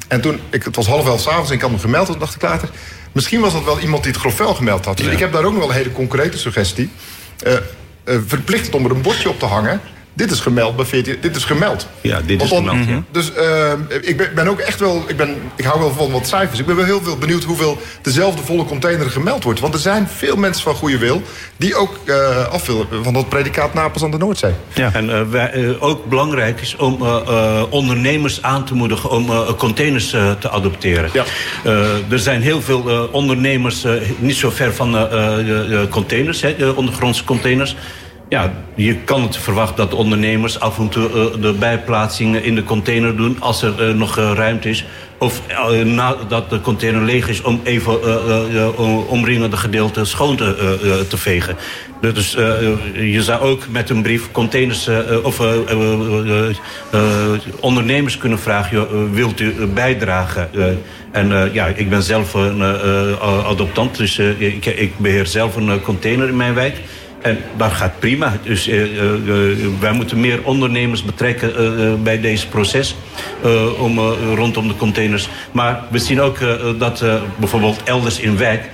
[0.07, 2.07] En toen, ik, het was half elf s'avonds en ik had hem gemeld...
[2.07, 2.69] toen dacht ik later,
[3.11, 4.97] misschien was dat wel iemand die het grofvuil gemeld had.
[4.97, 6.89] Dus ik heb daar ook nog wel een hele concrete suggestie.
[7.39, 7.61] Eh, eh,
[8.27, 9.81] verplicht het om er een bordje op te hangen...
[10.13, 11.17] Dit is gemeld bij 14.
[11.21, 11.87] Dit is gemeld.
[12.01, 13.03] Ja, dit is gemeld, ja.
[13.11, 15.03] Dus eh, ik ben, ben ook echt wel.
[15.07, 16.59] Ik, ben, ik hou wel van wat cijfers.
[16.59, 19.59] Ik ben wel heel veel benieuwd hoeveel dezelfde volle container gemeld wordt.
[19.59, 21.21] Want er zijn veel mensen van goede wil.
[21.57, 24.53] die ook eh af willen van dat predicaat Napels aan de Noordzee.
[24.73, 24.89] Ja.
[24.93, 30.13] En eh, wij, ook belangrijk is om eh, eh, ondernemers aan te moedigen om containers
[30.13, 31.09] eh, te adopteren.
[31.13, 31.23] Ja.
[31.63, 35.89] Eh, er zijn heel veel eh, ondernemers eh, niet zo ver van eh, eh, eh,
[35.89, 37.75] containers, hè, de ondergrondse containers.
[38.33, 42.63] Ja, je kan het verwachten dat ondernemers af en toe eh, de bijplaatsingen in de
[42.63, 44.85] container doen als er eh, nog eh, ruimte is.
[45.17, 45.41] Of
[45.83, 47.97] nadat de container leeg is om even
[49.09, 51.55] omringende gedeelte schoon te, te vegen.
[52.01, 52.31] Dus
[52.93, 54.89] je zou ook met een brief containers
[55.23, 55.41] of
[57.59, 60.49] ondernemers kunnen vragen: wilt u bijdragen?
[61.11, 62.63] En ja, ik ben zelf een
[63.21, 66.75] adoptant, dus ik, ik beheer zelf een container in mijn wijk.
[67.23, 68.37] En dat gaat prima.
[68.43, 72.95] Dus eh, eh, eh, wij moeten meer ondernemers betrekken bij deze proces.
[73.79, 73.99] om,
[74.35, 75.29] rondom de containers.
[75.51, 76.37] Maar we zien ook
[76.77, 77.03] dat
[77.35, 78.69] bijvoorbeeld elders in wijk...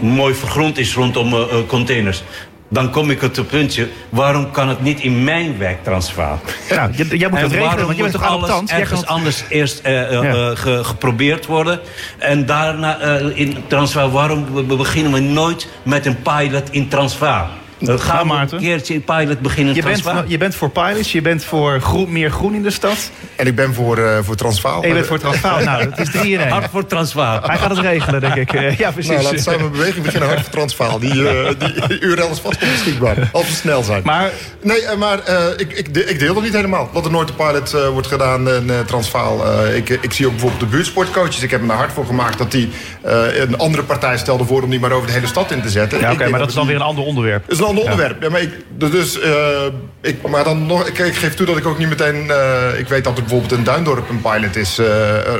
[0.00, 1.34] mooi vergrond is rondom
[1.66, 2.22] containers.
[2.68, 6.40] Dan kom ik op het puntje, waarom kan het niet in mijn wijk Transvaal?
[6.70, 9.80] Nou, jij moet het regelen, want je bent moet toch alles ergens kan- anders eerst
[9.84, 10.54] Ja.
[10.54, 11.80] ge- geprobeerd worden.
[12.18, 12.98] En daarna
[13.34, 17.48] in Transvaal, waarom be- be- beginnen we nooit met een pilot in Transvaal?
[17.88, 18.56] Uh, gaan we Maarten.
[18.58, 21.80] een keertje een pilot beginnen in Je bent, je bent voor pilots, je bent voor
[21.80, 23.10] groen, meer groen in de stad.
[23.36, 24.82] En ik ben voor, eh voor Transvaal.
[24.82, 25.60] En je bent voor Transvaal.
[25.60, 26.48] Nou, dat is drie in één.
[26.50, 27.40] Hard voor Transvaal.
[27.42, 28.52] Hij gaat het regelen, denk ik.
[28.52, 29.10] Eh, Ja, precies.
[29.10, 30.28] Nou, laten we samen een beweging beginnen.
[30.28, 30.98] Hart voor Transvaal.
[30.98, 33.28] Die, eh, die URL is vast beschikbaar.
[33.32, 34.02] Als we snel zijn.
[34.04, 34.30] Maar
[34.62, 36.90] Nee, maar eh, ik, ik, de- ik deel dat niet helemaal.
[36.92, 39.40] Dat er nooit een pilot eh, wordt gedaan in eh, Transvaal.
[39.74, 41.42] Ik, ik zie ook bijvoorbeeld de buurtsportcoaches.
[41.42, 42.70] Ik heb me er hard voor gemaakt dat die
[43.02, 45.68] eh, een andere partij stelde voor om die maar over de hele stad in te
[45.70, 46.00] zetten.
[46.00, 47.44] ja, oké, maar dat is dan we weer een ander onderwerp.
[47.78, 48.22] Ander onderwerp.
[48.22, 49.62] Ja, maar ik, dus, eh,
[50.00, 52.30] ik, maar dan nog, ik, ik geef toe dat ik ook niet meteen...
[52.30, 54.78] eh, ik weet dat er bijvoorbeeld in Duindorp een pilot is...
[54.78, 54.86] eh,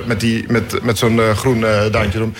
[0.06, 1.60] met, die, met, met zo'n groen
[1.90, 2.18] duintje.
[2.18, 2.30] Nou,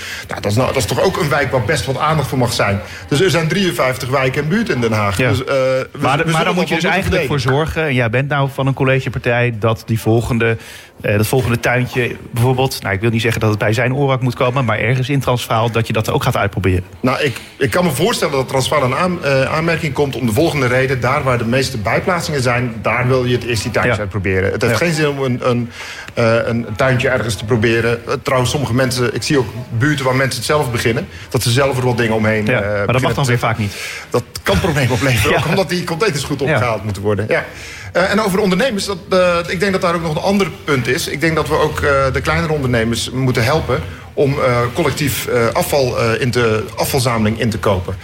[0.41, 2.53] dat, is nou, dat is toch ook een wijk waar best wat aandacht voor mag
[2.53, 2.81] zijn.
[3.09, 5.17] Dus er zijn 53 wijken en buurten in Den Haag.
[5.19, 5.29] Ja.
[5.29, 7.83] Dus, we- Maar, maar dan moet je dus eigenlijk voor zorgen...
[7.83, 9.55] en jij bent nou van een collegepartij...
[9.59, 10.57] dat die volgende,
[11.01, 12.83] dat volgende tuintje bijvoorbeeld...
[12.83, 14.65] nou, ik wil niet zeggen dat het bij zijn oorak moet komen...
[14.65, 16.85] maar ergens in Transvaal dat je dat ook gaat uitproberen.
[17.01, 19.53] Nou, ik, ik kan me voorstellen dat Transvaal een aan, eh,
[19.83, 21.01] aanmerking komt om de volgende reden.
[21.01, 24.03] Daar waar de meeste bijplaatsingen zijn, daar wil je het eerst die tuintjes Ja.
[24.03, 24.53] uitproberen.
[24.53, 24.85] Het heeft Ja.
[24.87, 25.71] geen zin om een, een,
[26.15, 28.07] eh, een tuintje ergens te proberen.
[28.07, 31.09] Eh, trouwens, sommige mensen, ik zie ook buurten waar mensen het zelf beginnen.
[31.31, 33.39] Dat ze zelf er wat dingen omheen Ja, eh, maar dat beginnen mag dan weer
[33.39, 33.75] vaak niet.
[34.11, 37.27] Dat kan problemen opleveren, ook omdat die containers goed opgehaald moeten worden.
[37.29, 37.45] Ja.
[37.93, 41.09] En over ondernemers, dat, ik denk dat daar ook nog een ander punt is.
[41.09, 41.81] Ik denk dat we ook
[42.13, 43.81] de kleinere ondernemers moeten helpen
[44.15, 47.97] om eh, collectief eh, afval uh, in te, afvalzameling in te kopen.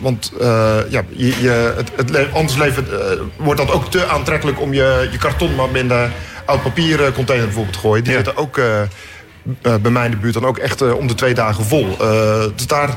[0.00, 0.32] Want
[0.88, 2.86] ja, je, je, het, het le anders leven,
[3.36, 6.08] wordt dat ook te aantrekkelijk om je, je karton maar in de
[6.44, 8.04] oud papier container bijvoorbeeld te gooien.
[8.04, 8.18] Die ja.
[8.24, 8.60] zitten ook
[9.82, 11.96] bij mij in de buurt dan ook echt om de twee dagen vol.
[12.54, 12.96] dus daar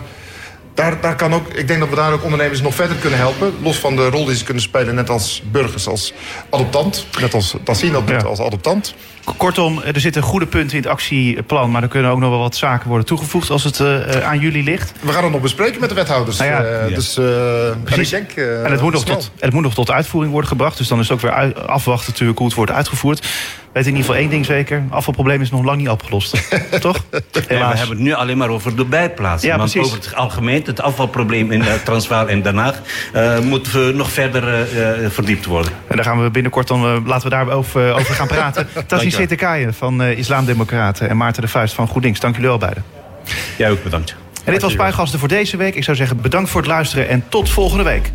[0.76, 3.54] daar, daar kan ook, ik denk dat we daar ook ondernemers nog verder kunnen helpen.
[3.62, 6.14] Los van de rol die ze kunnen spelen, net als burgers, als
[6.50, 7.06] adoptant.
[7.20, 8.18] Net als dat doet Ja.
[8.18, 8.96] als adoptant.
[9.38, 11.72] Kortom, er zitten goede punten in het actieplan...
[11.72, 14.40] maar er kunnen ook nog wel wat zaken worden toegevoegd als het eh, eh, aan
[14.40, 14.92] jullie ligt.
[15.02, 16.38] We gaan het nog bespreken met de wethouders.
[16.38, 16.96] Nou ja, Eh, ja.
[16.96, 18.12] Dus, eh, en Precies.
[18.14, 20.50] ik denk, eh, En het moet, nog tot, en het moet nog tot uitvoering worden
[20.52, 20.78] gebracht.
[20.78, 23.28] Dus dan is het ook weer afwachten natuurlijk hoe het wordt uitgevoerd.
[23.76, 24.84] Weet in ieder geval één ding zeker.
[24.90, 26.50] Afvalprobleem is nog lang niet opgelost.
[26.80, 27.06] Toch?
[27.12, 27.78] Nee, we Helaas.
[27.78, 29.50] hebben het nu alleen maar over de bijplaatsen.
[29.50, 29.92] Ja, Want precies.
[29.92, 32.82] over het algemeen, het afvalprobleem in eh, Transvaal en Den Haag...
[33.14, 35.72] eh, moeten we nog verder eh, verdiept worden.
[35.88, 38.68] En daar gaan we binnenkort dan, laten we daarover over gaan praten.
[38.88, 39.20] Dankjewel.
[39.20, 42.20] Setekaaien van Islamdemocraten en Maarten de Vuist van GroenLinks.
[42.20, 42.84] Dank jullie wel beiden.
[43.58, 44.16] Jij ook bedankt.
[44.44, 45.76] En dit was Spuigasten voor deze week.
[45.76, 48.12] Ik zou zeggen bedankt voor het luisteren en tot volgende week.